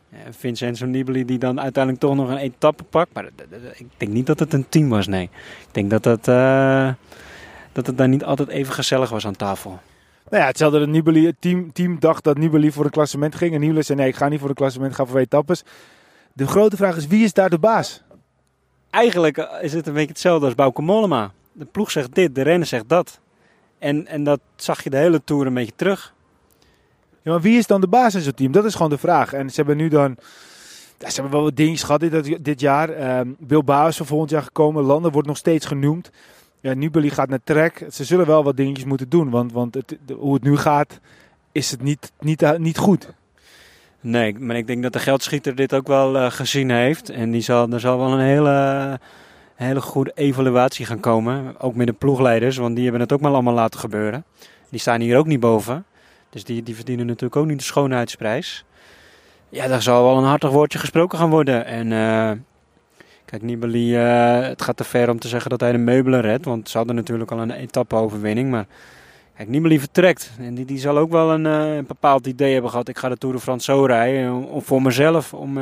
[0.09, 3.13] Ja, Vincenzo Nibali die dan uiteindelijk toch nog een etappe pakt.
[3.13, 3.25] Maar
[3.73, 5.29] ik denk niet dat het een team was, nee.
[5.67, 6.93] Ik denk dat het, uh,
[7.71, 9.79] dat het daar niet altijd even gezellig was aan tafel.
[10.29, 13.53] Nou ja, hetzelfde dat Nibali, het team, team dacht dat Nibali voor een klassement ging.
[13.53, 15.63] En Nibali zei nee, ik ga niet voor een klassement, ik ga voor etappes.
[16.33, 18.01] De grote vraag is, wie is daar de baas?
[18.89, 21.31] Eigenlijk is het een beetje hetzelfde als Bauke Mollema.
[21.51, 23.19] De ploeg zegt dit, de renner zegt dat.
[23.79, 26.13] En, en dat zag je de hele Tour een beetje terug.
[27.27, 28.51] Ja, maar wie is dan de baas in zo'n team?
[28.51, 29.33] Dat is gewoon de vraag.
[29.33, 30.17] En ze hebben nu dan
[30.97, 33.19] Ja, ze hebben wel wat dingetjes gehad dit, dit jaar.
[33.19, 34.83] Um, Bilbao is voor volgend jaar gekomen.
[34.83, 36.09] Landen wordt nog steeds genoemd.
[36.59, 37.85] Ja, Nibali gaat naar Trek.
[37.91, 39.29] Ze zullen wel wat dingetjes moeten doen.
[39.29, 40.99] Want, want het, hoe het nu gaat,
[41.51, 43.09] is het niet, niet, niet goed.
[43.99, 47.09] Nee, maar ik denk dat de geldschieter dit ook wel uh, gezien heeft.
[47.09, 48.99] En die zal, er zal wel een hele,
[49.55, 51.59] hele goede evaluatie gaan komen.
[51.59, 54.23] Ook met de ploegleiders, want die hebben het ook maar allemaal laten gebeuren.
[54.69, 55.85] Die staan hier ook niet boven.
[56.29, 58.65] Dus die, die verdienen natuurlijk ook niet de schoonheidsprijs.
[59.49, 61.65] Ja, daar zal wel een hartig woordje gesproken gaan worden.
[61.65, 62.31] En uh,
[63.25, 66.45] kijk, Nibali, uh, het gaat te ver om te zeggen dat hij de meubelen redt.
[66.45, 68.49] Want ze hadden natuurlijk al een etappe-overwinning.
[68.49, 68.65] Maar
[69.35, 70.31] kijk, Nibali vertrekt.
[70.39, 72.87] En die, die zal ook wel een, een, bepaald idee hebben gehad.
[72.87, 74.33] Ik ga de Tour de France zo rijden.
[74.33, 75.57] Om voor mezelf, om,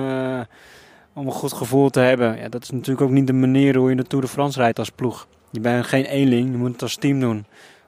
[1.13, 2.37] om een goed gevoel te hebben.
[2.37, 4.79] Ja, dat is natuurlijk ook niet de manier hoe je de Tour de France rijdt
[4.79, 5.27] als ploeg.
[5.51, 7.45] Je bent geen eenling, je moet het als team doen.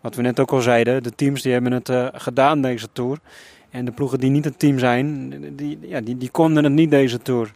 [0.07, 3.17] Wat we net ook al zeiden, de teams die hebben het gedaan deze Tour.
[3.69, 6.89] En de ploegen die niet een team zijn, die, ja, die, die konden het niet
[6.89, 7.53] deze Tour.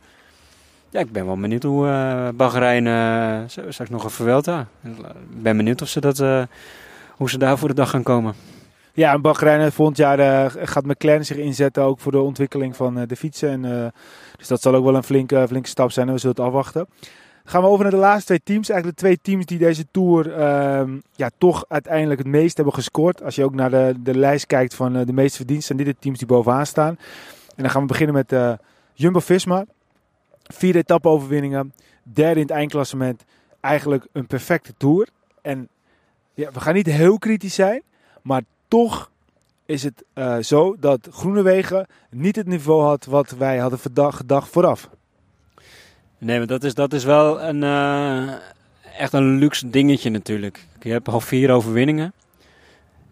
[0.89, 3.39] Ja, ik ben wel benieuwd hoe uh, Bahrein uh,
[3.69, 4.67] straks nog een Vuelta.
[4.83, 6.43] Ik ben benieuwd of ze dat, uh,
[7.09, 8.33] hoe ze daar voor de dag gaan komen.
[8.93, 13.15] Ja, en Bahrein volgend jaar gaat McLaren zich inzetten ook voor de ontwikkeling van de
[13.15, 13.49] fietsen.
[13.49, 13.93] En,
[14.37, 16.87] dus dat zal ook wel een flinke, flinke stap zijn en we zullen het afwachten.
[17.51, 18.69] Gaan we over naar de laatste twee teams.
[18.69, 23.23] Eigenlijk de twee teams die deze Tour uh, ja, toch uiteindelijk het meest hebben gescoord.
[23.23, 25.95] Als je ook naar de, de lijst kijkt van uh, de meeste verdiensten, zijn dit
[25.95, 26.97] de teams die bovenaan staan.
[27.55, 28.53] En dan gaan we beginnen met uh,
[28.93, 29.65] Jumbo-Visma.
[30.43, 31.73] Vier etappe-overwinningen,
[32.03, 33.23] derde in het eindklassement.
[33.59, 35.07] Eigenlijk een perfecte Tour.
[35.41, 35.67] En
[36.33, 37.81] ja, we gaan niet heel kritisch zijn,
[38.21, 39.11] maar toch
[39.65, 44.89] is het uh, zo dat Groenewegen niet het niveau had wat wij hadden gedacht vooraf.
[46.24, 48.34] Nee, maar dat is, dat is wel een, uh,
[48.97, 50.65] echt een luxe dingetje natuurlijk.
[50.82, 52.13] Je hebt al vier overwinningen.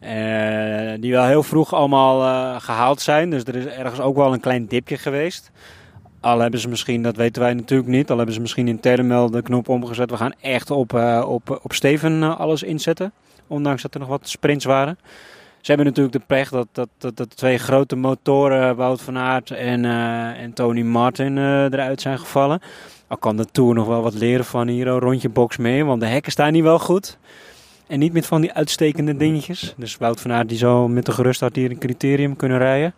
[0.02, 3.30] Uh, die wel heel vroeg allemaal uh, gehaald zijn.
[3.30, 5.52] Dus er is ergens ook wel een klein dipje geweest.
[6.20, 9.32] Al hebben ze misschien, dat weten wij natuurlijk niet, al hebben ze misschien in Termel
[9.32, 10.10] de knop omgezet.
[10.10, 10.94] We gaan echt op,
[11.26, 13.12] op, op Steven alles inzetten.
[13.48, 14.98] Ondanks dat er nog wat sprints waren.
[15.62, 19.86] Ze hebben natuurlijk de pech dat, dat, dat, twee grote motoren, Wout van Aert en,
[20.36, 22.62] en Tony Martin, eruit zijn gevallen.
[23.10, 25.86] Al kan de Tour nog wel wat leren van hier, rondje box mee.
[25.86, 27.18] Want de hekken staan niet wel goed.
[27.88, 29.74] En niet met van die uitstekende dingetjes.
[29.78, 32.94] Dus Wout van Aert die zou met de gerustheid hier een criterium kunnen rijden.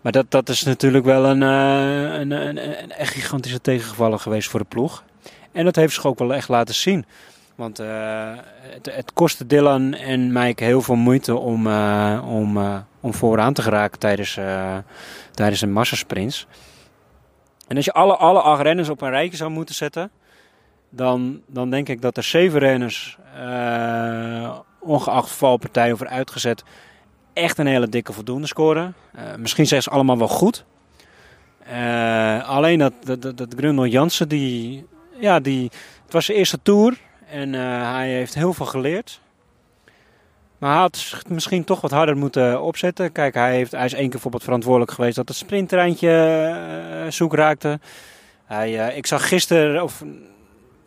[0.00, 4.48] Maar dat, dat is natuurlijk wel een, uh, een, een, een, echt gigantische tegengevallen geweest
[4.48, 5.04] voor de ploeg.
[5.52, 7.04] En dat heeft zich ook wel echt laten zien.
[7.54, 12.58] Want uh, het, het kostte Dylan en Mike heel veel moeite om, uh, om,
[13.00, 14.38] om vooraan te geraken tijdens,
[15.30, 16.46] tijdens een massasprints.
[17.70, 20.10] En als je alle, alle acht renners op een rijtje zou moeten zetten,
[20.88, 26.64] dan, dan denk ik dat er zeven renners, uh, ongeacht valpartij of uitgezet,
[27.32, 28.94] echt een hele dikke voldoende scoren.
[29.16, 30.64] Uh, misschien zijn ze allemaal wel goed.
[31.72, 34.86] Uh, alleen dat, dat, dat, Jansen, die,
[35.18, 35.70] ja, die,
[36.04, 39.20] het was zijn eerste tour en hij heeft heel veel geleerd.
[40.60, 43.12] Maar hij had misschien toch wat harder moeten opzetten.
[43.12, 46.10] Kijk, hij, heeft, hij is één keer bijvoorbeeld verantwoordelijk geweest dat het sprinttreintje
[47.04, 47.80] uh, zoek raakte.
[48.44, 50.04] Hij, uh, ik zag gisteren, of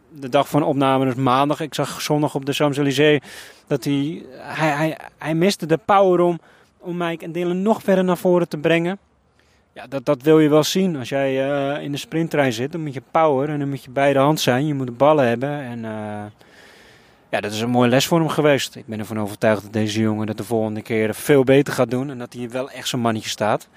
[0.10, 3.22] de dag van opname, dus maandag, ik zag zondag op de Champs-Élysées,
[3.68, 6.40] dat hij, hij, hij, hij miste de power om,
[6.78, 8.98] om Mike en Dylan nog verder naar voren te brengen.
[9.74, 10.96] Ja, dat, dat wil je wel zien.
[10.96, 13.90] Als jij uh, in de sprinttrein zit, dan moet je power en dan moet je
[13.90, 14.68] bij de hand zijn.
[14.68, 15.86] Je moet de ballen hebben en
[17.34, 18.76] ja, dat is een mooie les voor hem geweest.
[18.76, 22.10] Ik ben ervan overtuigd dat deze jongen dat de volgende keer veel beter gaat doen.
[22.10, 23.68] En dat hij wel echt zo'n mannetje staat.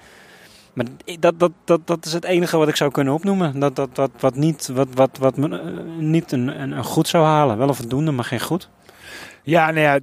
[0.73, 0.85] Maar
[1.19, 3.59] dat, dat, dat, dat is het enige wat ik zou kunnen opnoemen.
[3.59, 7.25] Dat, dat, dat, wat niet, wat, wat, wat me, uh, niet een, een, goed zou
[7.25, 7.57] halen.
[7.57, 8.69] Wel een voldoende, maar geen goed.
[9.43, 9.99] Ja, nou ja,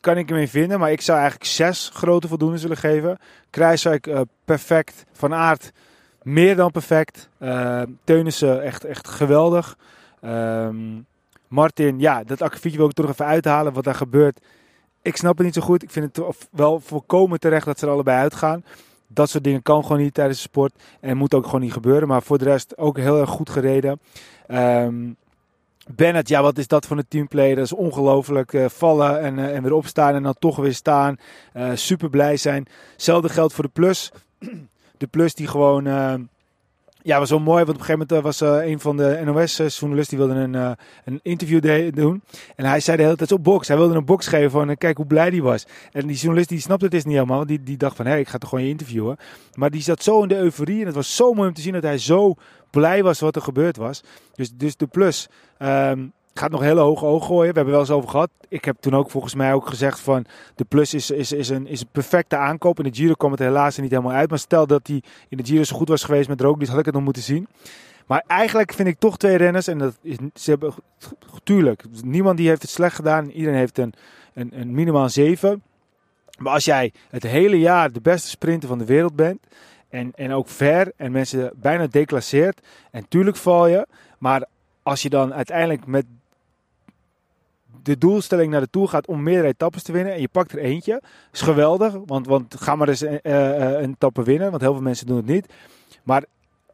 [0.00, 0.78] kan ik hem in vinden.
[0.78, 3.18] Maar ik zou eigenlijk zes grote voldoende zullen geven.
[3.50, 5.04] Kruiswijk uh, perfect.
[5.12, 5.72] Van aard
[6.22, 7.28] meer dan perfect.
[7.40, 9.76] Uh, Teunissen echt, echt geweldig.
[10.24, 11.06] Um,
[11.48, 13.72] Martin, ja, dat akkefietje wil ik toch even uithalen.
[13.72, 14.40] Wat daar gebeurt,
[15.02, 15.82] ik snap het niet zo goed.
[15.82, 18.64] Ik vind het wel volkomen terecht dat ze er allebei uitgaan.
[19.06, 20.72] Dat soort dingen kan gewoon niet tijdens de sport.
[21.00, 22.08] En moet ook gewoon niet gebeuren.
[22.08, 24.00] Maar voor de rest ook heel erg goed gereden.
[24.48, 25.16] Um,
[25.94, 27.56] Bennett, ja, wat is dat voor een teamplayer?
[27.56, 28.52] Dat is ongelooflijk.
[28.52, 31.16] Uh, vallen en, uh, en weer opstaan en dan toch weer staan.
[31.56, 32.66] Uh, super blij zijn.
[32.92, 34.12] Hetzelfde geldt voor de plus.
[34.98, 35.86] De plus die gewoon
[37.02, 37.64] ja, was wel mooi.
[37.64, 40.70] Want op een gegeven moment was uh, een van de NOS-journalisten die wilde een, uh,
[41.04, 42.22] een interview doen.
[42.56, 43.68] En hij zei de hele tijd op box.
[43.68, 45.66] Hij wilde een box geven van kijk hoe blij die was.
[45.92, 47.46] En die journalist die snapte het is niet helemaal.
[47.46, 49.16] Die, die dacht van hé, ik ga toch gewoon je interviewen.
[49.54, 50.80] Maar die zat zo in de euforie.
[50.80, 52.34] En het was zo mooi om te zien dat hij zo
[52.70, 54.02] blij was wat er gebeurd was.
[54.34, 55.28] Dus, dus de plus.
[55.58, 57.48] Um, gaat nog hele hoge ogen gooien.
[57.48, 58.30] We hebben wel eens over gehad.
[58.48, 60.24] Ik heb toen ook volgens mij ook gezegd van
[60.54, 62.78] de plus is, is, is, een, is een perfecte aankoop.
[62.78, 64.30] In de Giro kwam het helaas niet helemaal uit.
[64.30, 66.84] Maar stel dat hij in de Giro zo goed was geweest met Roglic, had ik
[66.84, 67.48] het nog moeten zien.
[68.06, 69.66] Maar eigenlijk vind ik toch twee renners.
[69.66, 70.74] En dat is, ze hebben,
[71.42, 73.30] tuurlijk, niemand die heeft het slecht gedaan.
[73.30, 73.94] Iedereen heeft een,
[74.34, 75.62] een, een minimaal 7.
[76.38, 79.46] Maar als jij het hele jaar de beste sprinter van de wereld bent.
[79.88, 82.60] En, en ook ver en mensen bijna declasseert.
[82.90, 83.86] En tuurlijk val je.
[84.18, 84.44] Maar
[84.82, 86.04] als je dan uiteindelijk met
[87.88, 90.12] de doelstelling naar de Tour gaat om meerdere etappes te winnen.
[90.12, 91.02] En je pakt er eentje.
[91.32, 91.98] is geweldig.
[92.06, 94.50] Want, want ga maar eens uh, een etappe winnen.
[94.50, 95.52] Want heel veel mensen doen het niet.
[96.02, 96.24] Maar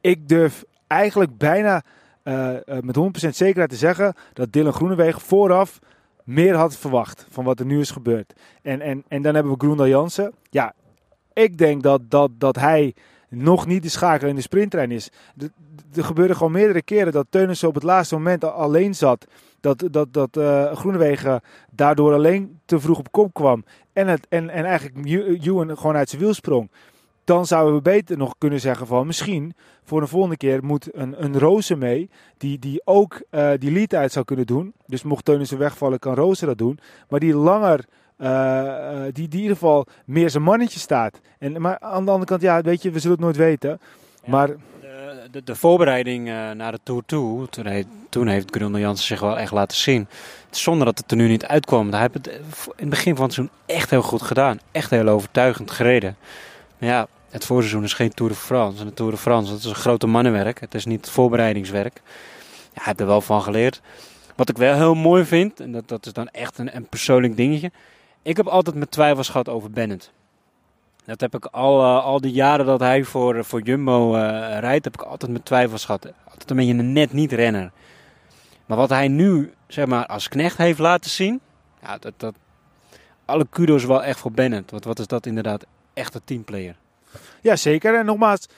[0.00, 1.82] ik durf eigenlijk bijna
[2.24, 2.50] uh,
[2.80, 5.78] met 100% zekerheid te zeggen dat Dylan Groenewegen vooraf
[6.24, 8.32] meer had verwacht van wat er nu is gebeurd.
[8.62, 10.32] En, en, en dan hebben we Groendal Jansen.
[10.50, 10.74] Ja,
[11.32, 12.94] ik denk dat, dat, dat hij
[13.28, 15.10] nog niet de schakel in de sprinttrein is.
[15.94, 19.26] Er gebeurde gewoon meerdere keren dat Teunissen op het laatste moment alleen zat.
[19.64, 21.40] Dat, dat, dat uh, Groenewegen
[21.70, 23.64] daardoor alleen te vroeg op kop kwam.
[23.92, 25.06] En, het, en, en eigenlijk
[25.44, 26.70] Ewan gewoon uit zijn wiel sprong.
[27.24, 29.54] Dan zouden we beter nog kunnen zeggen van misschien
[29.84, 32.10] voor de volgende keer moet een, een Roze mee.
[32.36, 34.72] Die, die ook uh, die lead uit zou kunnen doen.
[34.86, 36.78] Dus mocht Teunissen wegvallen kan Roze dat doen.
[37.08, 37.84] Maar die langer
[38.18, 41.20] uh, die, die in ieder geval meer zijn mannetje staat.
[41.38, 43.80] En, maar aan de andere kant, ja, weet je, we zullen het nooit weten.
[44.26, 44.50] Maar...
[45.14, 47.48] De, de, de voorbereiding uh, naar de Tour toe,
[48.08, 50.08] toen, heeft Grundel Jansen zich wel echt laten zien.
[50.50, 51.90] Zonder dat het er nu niet uitkwam.
[51.90, 52.40] Hij heeft het in
[52.76, 54.58] het begin van het seizoen echt heel goed gedaan.
[54.72, 56.16] Echt heel overtuigend gereden.
[56.78, 58.80] Maar ja, het voorseizoen is geen Tour de France.
[58.80, 60.60] En de Tour de France, dat is een grote mannenwerk.
[60.60, 62.00] Het is niet voorbereidingswerk.
[62.04, 62.10] Ja,
[62.72, 63.80] hij heeft er wel van geleerd.
[64.34, 67.36] Wat ik wel heel mooi vind, en dat, dat is dan echt een, een persoonlijk
[67.36, 67.70] dingetje.
[68.22, 70.12] Ik heb altijd mijn twijfels gehad over Bennett.
[71.04, 74.20] Dat heb ik al, uh, al die jaren dat hij voor, voor Jumbo uh,
[74.58, 76.12] rijdt, heb ik altijd mijn twijfels gehad.
[76.24, 77.70] Altijd een beetje een net niet renner.
[78.66, 81.40] Maar wat hij nu zeg maar, als knecht heeft laten zien,
[81.82, 82.34] ja, dat, dat,
[83.24, 84.70] alle kudos wel echt voor Bennett.
[84.70, 86.76] Want wat is dat inderdaad echt een teamplayer.
[87.40, 87.98] Ja, zeker.
[87.98, 88.48] En nogmaals,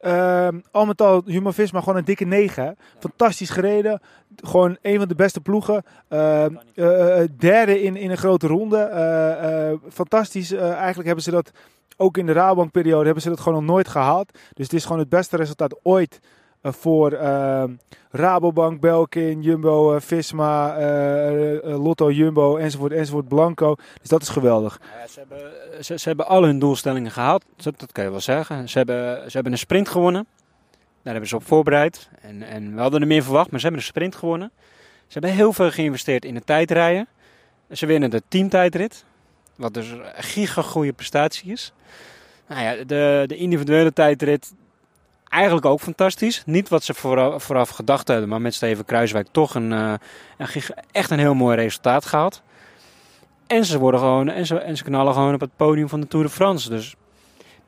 [0.00, 2.76] uh, al met al Jumbo-Visma gewoon een dikke 9.
[2.98, 4.00] Fantastisch gereden.
[4.36, 5.84] Gewoon een van de beste ploegen.
[6.08, 6.44] Uh,
[6.74, 9.78] uh, derde in, in een grote ronde.
[9.88, 10.52] fantastisch.
[10.52, 11.52] eigenlijk hebben ze dat
[11.96, 14.32] ook in de Rabobank-periode hebben ze dat gewoon nog nooit gehaald.
[14.32, 16.20] Dus het is gewoon het beste resultaat ooit
[16.62, 17.64] voor uh,
[18.10, 20.76] Rabobank, Belkin, Jumbo, uh, Visma,
[21.62, 23.74] Lotto, Jumbo enzovoort, enzovoort, Blanco.
[24.00, 24.80] Dus dat is geweldig.
[25.00, 28.20] Ja, ze, hebben, ze, ze, hebben al hun doelstellingen gehaald, dat, dat kan je wel
[28.20, 28.68] zeggen.
[28.68, 30.26] Ze hebben, ze hebben een sprint gewonnen.
[31.02, 32.08] Daar hebben ze op voorbereid.
[32.20, 34.50] En, en we hadden er meer verwacht, maar ze hebben een sprint gewonnen.
[35.06, 37.08] Ze hebben heel veel geïnvesteerd in de tijdrijden.
[37.70, 39.04] Ze winnen de teamtijdrit.
[39.56, 41.72] Wat dus een giga goede prestatie is.
[42.48, 44.54] Nou ja, de, de individuele tijdrit,
[45.28, 46.42] eigenlijk ook fantastisch.
[46.46, 49.98] Niet wat ze vooraf, gedacht hadden, maar met Steven Kruiswijk toch een, een,
[50.92, 52.42] echt een heel mooi resultaat gehad.
[53.46, 56.06] En ze, worden gewoon, en, ze, en ze knallen gewoon op het podium van de
[56.06, 56.68] Tour de France.
[56.68, 56.94] Dus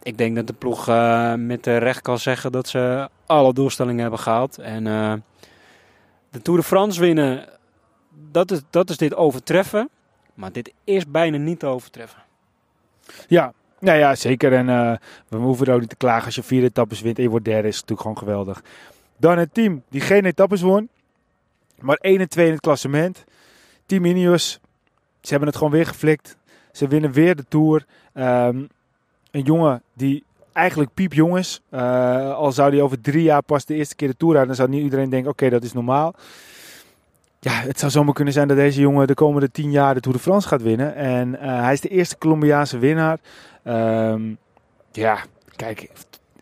[0.02, 4.18] ik denk dat de ploeg uh, met recht kan zeggen dat ze alle doelstellingen hebben
[4.18, 4.58] gehaald.
[4.58, 5.12] En uh,
[6.30, 7.48] de Tour de France winnen,
[8.30, 9.88] dat is, dat is dit overtreffen.
[10.34, 12.22] Maar dit is bijna niet te overtreffen.
[13.28, 14.52] Ja, nou ja, zeker.
[14.52, 14.92] En uh,
[15.28, 17.44] we hoeven er ook niet te klagen als je vier etappes wint en je wordt
[17.44, 17.68] derde.
[17.68, 18.62] Is natuurlijk gewoon geweldig.
[19.16, 20.88] Dan het team die geen etappes won.
[21.80, 23.24] Maar 1 en 2 in het klassement.
[23.86, 24.60] Team Ineos.
[25.20, 26.36] Ze hebben het gewoon weer geflikt.
[26.72, 27.86] Ze winnen weer de Tour.
[28.14, 28.68] Um,
[29.30, 31.60] een jongen die eigenlijk piepjong is.
[31.70, 34.56] Uh, al zou hij over drie jaar pas de eerste keer de Tour rijden.
[34.56, 36.14] Dan zou niet iedereen denken, oké, dat is normaal.
[37.43, 40.16] Ja, het zou zomaar kunnen zijn dat deze jongen de komende tien jaar de Tour
[40.16, 40.95] de France gaat winnen.
[40.95, 43.18] En uh, hij is de eerste Colombiaanse winnaar.
[43.64, 44.38] Um,
[44.93, 45.18] ja,
[45.57, 45.91] kijk,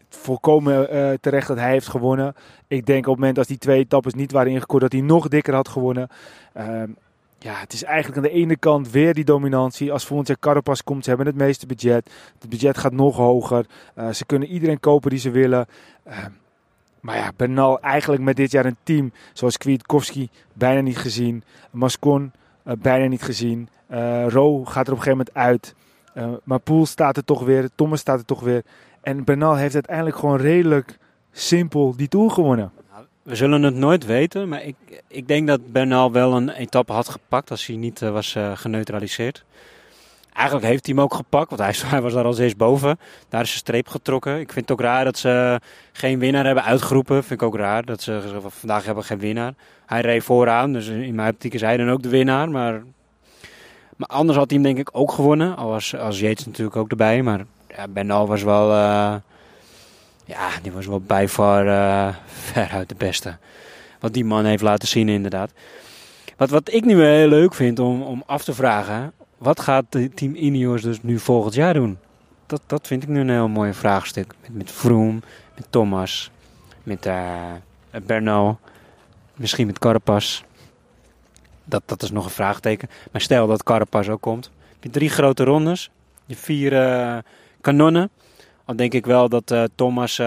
[0.09, 2.35] volkomen uh, terecht dat hij heeft gewonnen.
[2.67, 5.29] Ik denk op het moment als die twee etappes niet waren ingekort, dat hij nog
[5.29, 6.09] dikker had gewonnen.
[6.59, 6.97] Um,
[7.39, 9.93] ja, het is eigenlijk aan de ene kant weer die dominantie.
[9.93, 12.11] Als volgend jaar Carapaz komt, ze hebben het meeste budget.
[12.39, 13.67] Het budget gaat nog hoger.
[13.99, 15.67] Uh, ze kunnen iedereen kopen die ze willen.
[16.99, 21.43] Uh, maar ja, Bernal eigenlijk met dit jaar een team zoals Kwiatkowski bijna niet gezien.
[21.71, 22.33] Mascon
[22.67, 23.69] uh, bijna niet gezien.
[24.29, 25.75] Ro gaat er op een gegeven moment uit.
[26.45, 27.69] maar Poel staat er toch weer.
[27.75, 28.63] Thomas staat er toch weer.
[29.01, 30.99] En Bernal heeft uiteindelijk gewoon redelijk
[31.33, 32.73] simpel die Tour gewonnen.
[33.29, 34.77] We zullen het nooit weten, maar ik,
[35.09, 38.57] ik denk dat Bernal wel een etappe had gepakt als hij niet uh, was uh,
[38.57, 39.45] geneutraliseerd.
[40.39, 42.99] Eigenlijk heeft hij hem ook gepakt, want hij, was daar als eerst boven.
[43.29, 44.41] Daar is een streep getrokken.
[44.41, 45.61] Ik vind het ook raar dat ze
[45.93, 47.25] geen winnaar hebben uitgeroepen.
[47.25, 49.55] Vind ik ook raar dat ze vandaag hebben geen winnaar.
[49.87, 52.51] Hij reed vooraan, dus in mijn optiek is hij dan ook de winnaar.
[52.51, 52.83] Maar,
[53.97, 55.57] maar anders had hij hem denk ik ook gewonnen.
[55.57, 57.23] Al was als Yates natuurlijk ook erbij.
[57.23, 58.71] Maar ja, Bernal was wel...
[58.71, 59.15] Uh,
[60.25, 62.09] ja, die was wel bij voor uh,
[62.53, 63.37] veruit de beste.
[64.01, 65.51] Wat die man heeft laten zien, inderdaad.
[66.37, 70.35] Wat, wat ik nu heel leuk vind om, om af te vragen, wat gaat Team
[70.35, 71.99] Ineos dus nu volgend jaar doen?
[72.47, 74.35] Dat, dat vind ik nu een heel mooi vraagstuk.
[74.41, 75.23] Met, met Vroom,
[75.55, 76.31] met Thomas,
[76.83, 77.53] met uh,
[78.07, 78.59] Bernal,
[79.35, 80.43] misschien met Carapaz.
[81.65, 82.89] Dat, dat is nog een vraagteken.
[83.13, 84.51] Maar stel dat Carapaz ook komt.
[84.81, 85.91] Je drie grote rondes,
[86.27, 87.19] je vier uh,
[87.61, 88.11] kanonnen.
[88.65, 90.21] Dan denk ik wel dat uh, Thomas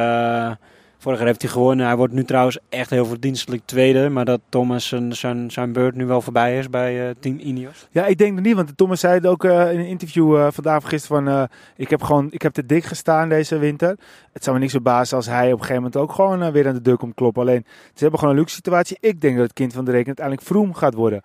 [1.02, 1.86] Vorig jaar heeft hij gewonnen.
[1.86, 4.10] Hij wordt nu trouwens echt heel verdienstelijk tweede.
[4.10, 7.88] Maar dat Thomas zijn, zijn, zijn beurt nu wel voorbij is bij uh, Team Ineos.
[7.92, 8.56] Ja, ik denk het niet.
[8.56, 11.50] Want Thomas zei het ook uh, in een interview uh, vandaag gisteren van...
[11.76, 13.98] ik heb gewoon, ik heb te dik gestaan deze winter.
[14.34, 16.74] Het zou me niks verbazen als hij op een gegeven moment ook gewoon weer aan
[16.74, 17.42] de deur komt kloppen.
[17.42, 18.98] Alleen, ze hebben gewoon een luxe situatie.
[19.00, 21.22] Ik denk dat het kind van de rekening uiteindelijk Vroom gaat worden.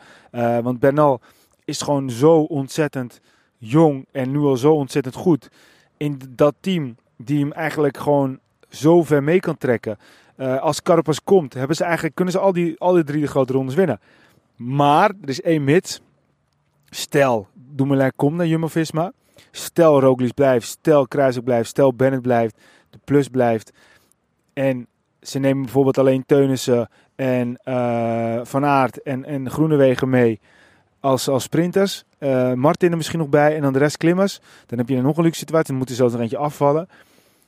[0.62, 1.20] want Bernal
[1.64, 3.20] is gewoon zo ontzettend
[3.58, 5.48] jong en nu al zo ontzettend goed.
[5.96, 8.38] In dat team die hem eigenlijk gewoon
[8.76, 9.98] zo ver mee kan trekken.
[10.36, 13.26] Uh, als Carapaz komt, hebben ze eigenlijk, kunnen ze al die, al die drie de
[13.26, 14.00] grote rondes winnen.
[14.56, 16.00] Maar er is één mits.
[16.90, 19.12] Stel, Dumoulin komt naar Jumbo-Visma.
[19.50, 20.66] Stel, Roglic blijft.
[20.66, 21.68] Stel, Kruiswijk blijft.
[21.68, 22.56] Stel, Bennett blijft.
[22.90, 23.72] De Plus blijft.
[24.52, 24.86] En
[25.20, 30.40] ze nemen bijvoorbeeld alleen Teunissen en uh, Van Aert en, en Groenewegen mee
[31.00, 32.04] als, als sprinters.
[32.18, 34.40] Uh, Martin er misschien nog bij en dan de rest klimmers.
[34.66, 35.66] Dan heb je nog een luxe situatie.
[35.66, 36.88] Dan moeten ze zo er eentje afvallen.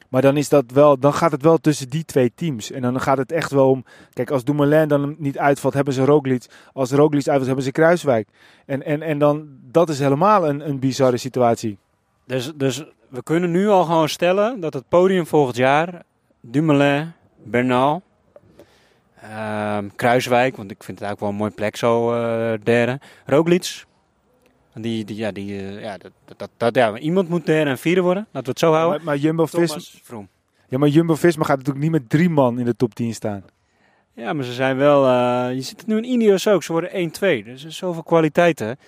[0.09, 2.71] Maar dan, is dat wel, dan gaat het wel tussen die twee teams.
[2.71, 3.85] En dan gaat het echt wel om...
[4.13, 6.47] Kijk, als Dumoulin dan niet uitvalt, hebben ze Roglic.
[6.73, 8.29] Als Roglic uitvalt, hebben ze Kruiswijk.
[8.67, 11.79] En, en, en dan, dat is helemaal een, een bizarre situatie.
[12.27, 16.07] Dus, dus we kunnen nu al gewoon stellen dat het podium volgend jaar...
[16.41, 18.03] Dumoulin, Bernal,
[19.25, 23.01] uh, Kruiswijk, want ik vind het ook wel een mooi plek zo, uh, derde.
[23.27, 23.85] Roglic,
[24.81, 28.01] die, die, ja, die, uh, ja, dat, dat, dat, ja, iemand moet derde en vierde
[28.01, 28.23] worden.
[28.23, 28.97] Laten we het zo houden.
[28.97, 29.77] Maar, maar Jumbo-Visma
[30.69, 33.43] ja, maar Jumbo-Visma gaat natuurlijk niet met drie man in de top 10 staan.
[34.13, 35.05] Ja, maar ze zijn wel...
[35.05, 36.63] Uh, je ziet het nu in Ineos ook.
[36.63, 37.45] Ze worden 1-2.
[37.45, 38.79] Dus er is zoveel kwaliteiten.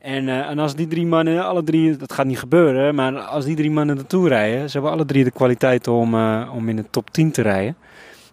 [0.00, 1.96] En, uh, en als die drie mannen, alle drie...
[1.96, 2.94] Dat gaat niet gebeuren.
[2.94, 4.70] Maar als die drie mannen naartoe rijden...
[4.70, 7.76] Ze hebben alle drie de kwaliteiten om, uh, om in de top 10 te rijden.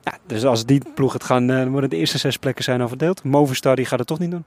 [0.03, 1.47] Ja, dus als die ploeg het gaan...
[1.47, 3.24] dan worden de eerste zes plekken zijn al verdeeld.
[3.24, 4.45] Movistar die gaat het toch niet doen.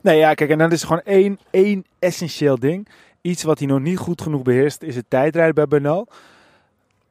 [0.00, 2.88] Nee, ja, kijk, en dan is gewoon één, één essentieel ding.
[3.20, 6.08] Iets wat hij nog niet goed genoeg beheerst, is het tijdrijden bij Bernal.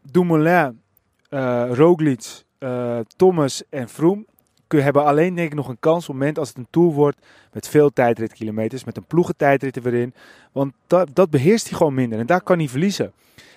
[0.01, 0.81] Dumoulin,
[1.29, 4.25] uh, Roglic, uh, Thomas en Froome
[4.67, 7.17] hebben alleen denk ik nog een kans op het moment als het een Tour wordt
[7.51, 10.13] met veel tijdritkilometers, met een ploegentijdrit erin.
[10.51, 13.11] Want dat, dat beheerst hij gewoon minder en daar kan hij verliezen.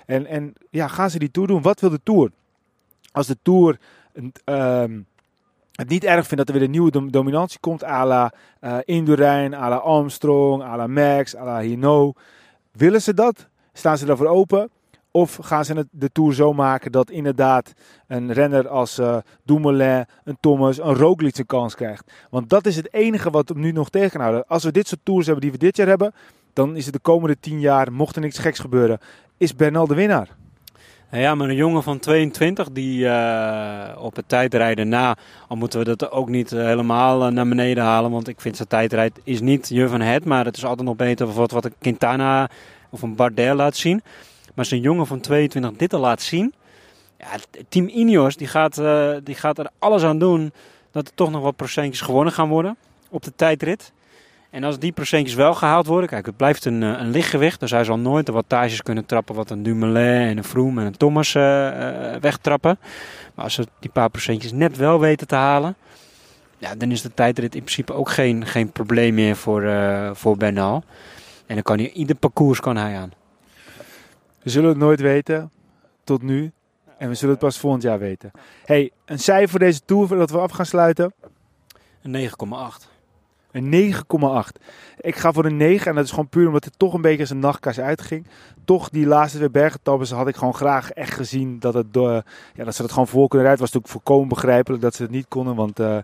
[0.07, 1.63] En, en ja, gaan ze die Tour doen?
[1.63, 2.31] Wat wil de Tour?
[3.13, 3.79] Als de Tour
[4.45, 5.07] um,
[5.79, 9.55] het niet erg vindt dat er weer een nieuwe dominantie komt, à la uh, Indurain,
[9.55, 12.13] à la Armstrong, à la Max, à la Hino.
[12.73, 13.49] Willen ze dat?
[13.73, 14.71] Staan ze daarvoor open?
[15.11, 17.73] Of gaan ze de Tour zo maken dat inderdaad
[18.07, 22.13] een renner als uh, een Thomas, een Roglic een kans krijgt?
[22.31, 24.47] Want dat is het enige wat hem nu nog tegen kan houden.
[24.47, 26.13] Als we dit soort Tours hebben die we dit jaar hebben,
[26.53, 28.99] dan is het de komende tien jaar, mocht er niks geks gebeuren,
[29.37, 30.37] is Bernal de winnaar.
[31.11, 35.17] Ja, maar een jongen van 22 die uh, op het tijdrijden na,
[35.49, 38.57] al moeten we dat ook niet uh, helemaal uh, naar beneden halen, want ik vind
[38.57, 41.65] zijn tijdrijd is niet je van het, maar het is altijd nog beter wat, wat
[41.65, 42.51] een Quintana
[42.91, 44.03] of een Bardet laat zien.
[44.55, 46.55] Maar zijn jongen van 22 dit al laat zien,
[47.19, 47.27] ja,
[47.69, 48.75] team Ineos die gaat,
[49.25, 50.53] die gaat er alles aan doen
[50.91, 52.77] dat er toch nog wat procentjes gewonnen gaan worden
[53.09, 53.93] op de tijdrit.
[54.51, 57.61] En als die procentjes wel gehaald worden, kijk, het blijft een, eh, een lichtgewicht.
[57.61, 60.87] Dus hij zal nooit de wattages kunnen trappen wat een Dumoulin en een Froome en
[60.87, 62.79] een Thomas uh, uh, wegtrappen.
[63.35, 65.77] Maar als ze die paar procentjes net wel weten te halen,
[66.59, 70.37] ja, dan is de tijdrit in principe ook geen, geen probleem meer voor, uh, voor
[70.37, 70.85] Bernal.
[71.47, 73.13] En dan kan hij, ieder parcours kan hij aan.
[74.43, 75.51] We zullen het nooit weten,
[76.05, 76.53] tot nu.
[76.99, 78.31] En we zullen het pas volgend jaar weten.
[78.65, 81.13] hey, een cijfer voor deze Tour, dat we af gaan sluiten?
[82.03, 82.98] Een 9,8.
[83.51, 84.63] Een 9,8.
[85.01, 87.21] Ik ga voor een 9 en dat is gewoon puur omdat het toch een beetje
[87.21, 88.27] als een nachtkas uitging.
[88.65, 92.23] Toch die laatste twee bergetappes had ik gewoon graag echt gezien dat, het door,
[92.55, 93.65] ja, dat ze dat gewoon voor kunnen rijden.
[93.65, 95.99] Was natuurlijk volkomen begrijpelijk dat ze het niet konden, want uh,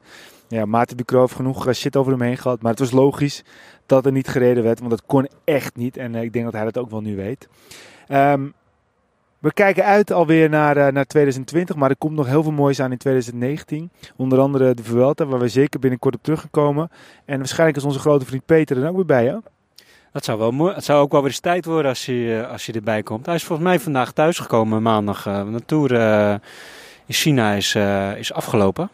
[0.49, 2.63] ja, Maarten Ducro heeft genoeg eh, shit over hem heen gehad.
[2.63, 3.45] Maar het was logisch
[3.87, 5.97] dat er niet gereden werd, want dat kon echt niet.
[5.97, 7.49] En uh, ik denk dat hij dat ook wel nu weet.
[8.09, 8.55] Um,
[9.45, 12.81] we kijken uit alweer naar, uh, naar 2020, maar er komt nog heel veel moois
[12.81, 13.91] aan in 2019.
[14.17, 16.91] Onder andere de Vuelta, waar we zeker binnenkort op teruggekomen.
[17.25, 19.37] En waarschijnlijk is onze grote vriend Peter er ook weer bij, hè?
[20.13, 20.75] Dat zou wel.
[20.75, 23.27] Het zou ook wel weer eens tijd worden als je, eh, als je erbij komt.
[23.27, 25.27] Hij is volgens mij vandaag thuisgekomen maandag.
[25.27, 25.91] Uh, de tour
[27.07, 27.75] in China is,
[28.19, 28.91] is afgelopen.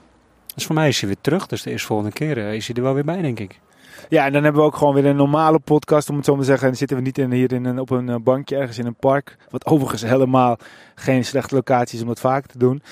[0.54, 1.46] Dus voor mij is hij weer terug.
[1.46, 3.60] Dus de eerste volgende keer is hij er wel weer bij, denk ik.
[4.08, 6.40] Ja, en dan hebben we ook gewoon weer een normale podcast, om het zo maar
[6.40, 6.68] te zeggen.
[6.68, 9.36] En zitten we niet in, hier in op een eh, bankje ergens in een park.
[9.50, 10.58] Wat overigens helemaal
[10.94, 12.82] geen slechte locatie is om dat vaak te doen.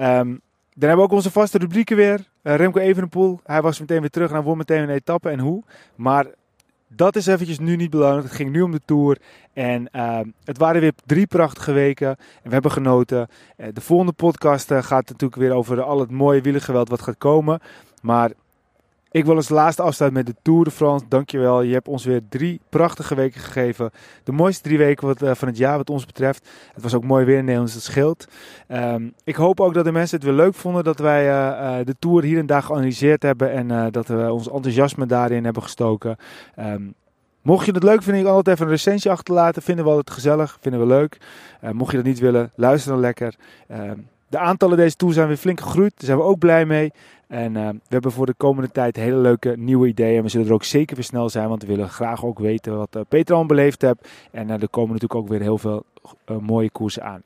[0.00, 0.40] Um,
[0.74, 2.24] dan hebben we ook onze vaste rubrieken weer.
[2.42, 5.38] Uh, Remco Evenepoel, hij was meteen weer terug en hij won meteen een etappe en
[5.38, 5.62] hoe.
[5.94, 6.26] Maar
[6.88, 8.24] dat is eventjes nu niet belangrijk.
[8.24, 9.18] Het ging nu om de Tour.
[9.52, 12.08] En uh, het waren weer drie prachtige weken.
[12.08, 13.28] En we hebben genoten.
[13.56, 17.60] Uh, de volgende podcast gaat natuurlijk weer over al het mooie wielengeweld wat gaat komen.
[18.02, 18.30] Maar
[19.10, 21.04] ik wil als laatste afsluiten met de Tour de France.
[21.08, 21.62] Dankjewel.
[21.62, 23.90] Je hebt ons weer drie prachtige weken gegeven.
[24.24, 26.48] De mooiste drie weken wat, uh, van het jaar wat ons betreft.
[26.72, 28.26] Het was ook mooi weer in Nederland, dat scheelt.
[28.68, 31.86] Um, ik hoop ook dat de mensen het weer leuk vonden dat wij uh, uh,
[31.86, 33.52] de Tour hier en daar geanalyseerd hebben.
[33.52, 36.16] En dat we ons enthousiasme daarin hebben gestoken.
[36.58, 36.94] Um,
[37.42, 39.62] Mocht je het leuk vinden, ik altijd even een recensie achterlaten.
[39.62, 41.18] Vinden we altijd gezellig, vinden we leuk.
[41.72, 43.34] mocht je dat niet willen, luister dan lekker.
[44.30, 45.92] De aantallen deze tour zijn weer flink gegroeid.
[45.96, 46.92] Daar zijn we ook blij mee.
[47.26, 50.22] En uh, we hebben voor de komende tijd hele leuke nieuwe ideeën.
[50.22, 52.96] We zullen er ook zeker weer snel zijn, want we willen graag ook weten wat
[52.96, 54.08] uh, Peter al beleefd hebt.
[54.30, 55.84] En uh, er komen natuurlijk ook weer heel veel
[56.40, 57.22] mooie koersen aan.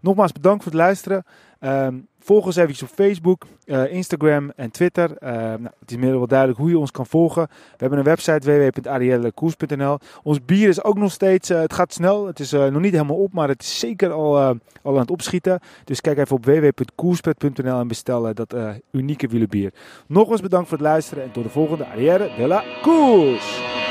[0.00, 1.24] Nogmaals bedankt voor het luisteren.
[1.60, 5.10] Um, volg ons even op Facebook, uh, Instagram en Twitter.
[5.10, 7.42] Uh, nou, het is meer wel duidelijk hoe je ons kan volgen.
[7.50, 9.98] We hebben een website www.ariellekoers.nl.
[10.22, 12.26] Ons bier is ook nog steeds, uh, het gaat snel.
[12.26, 14.38] Het is nog niet helemaal op, maar het is zeker al,
[14.82, 15.60] al aan het opschieten.
[15.84, 18.54] Dus kijk even op www.koerspet.nl en bestel dat
[18.90, 19.72] unieke wielenbier.
[20.06, 23.87] Nogmaals bedankt voor het luisteren en tot de volgende Arrière de la Koers.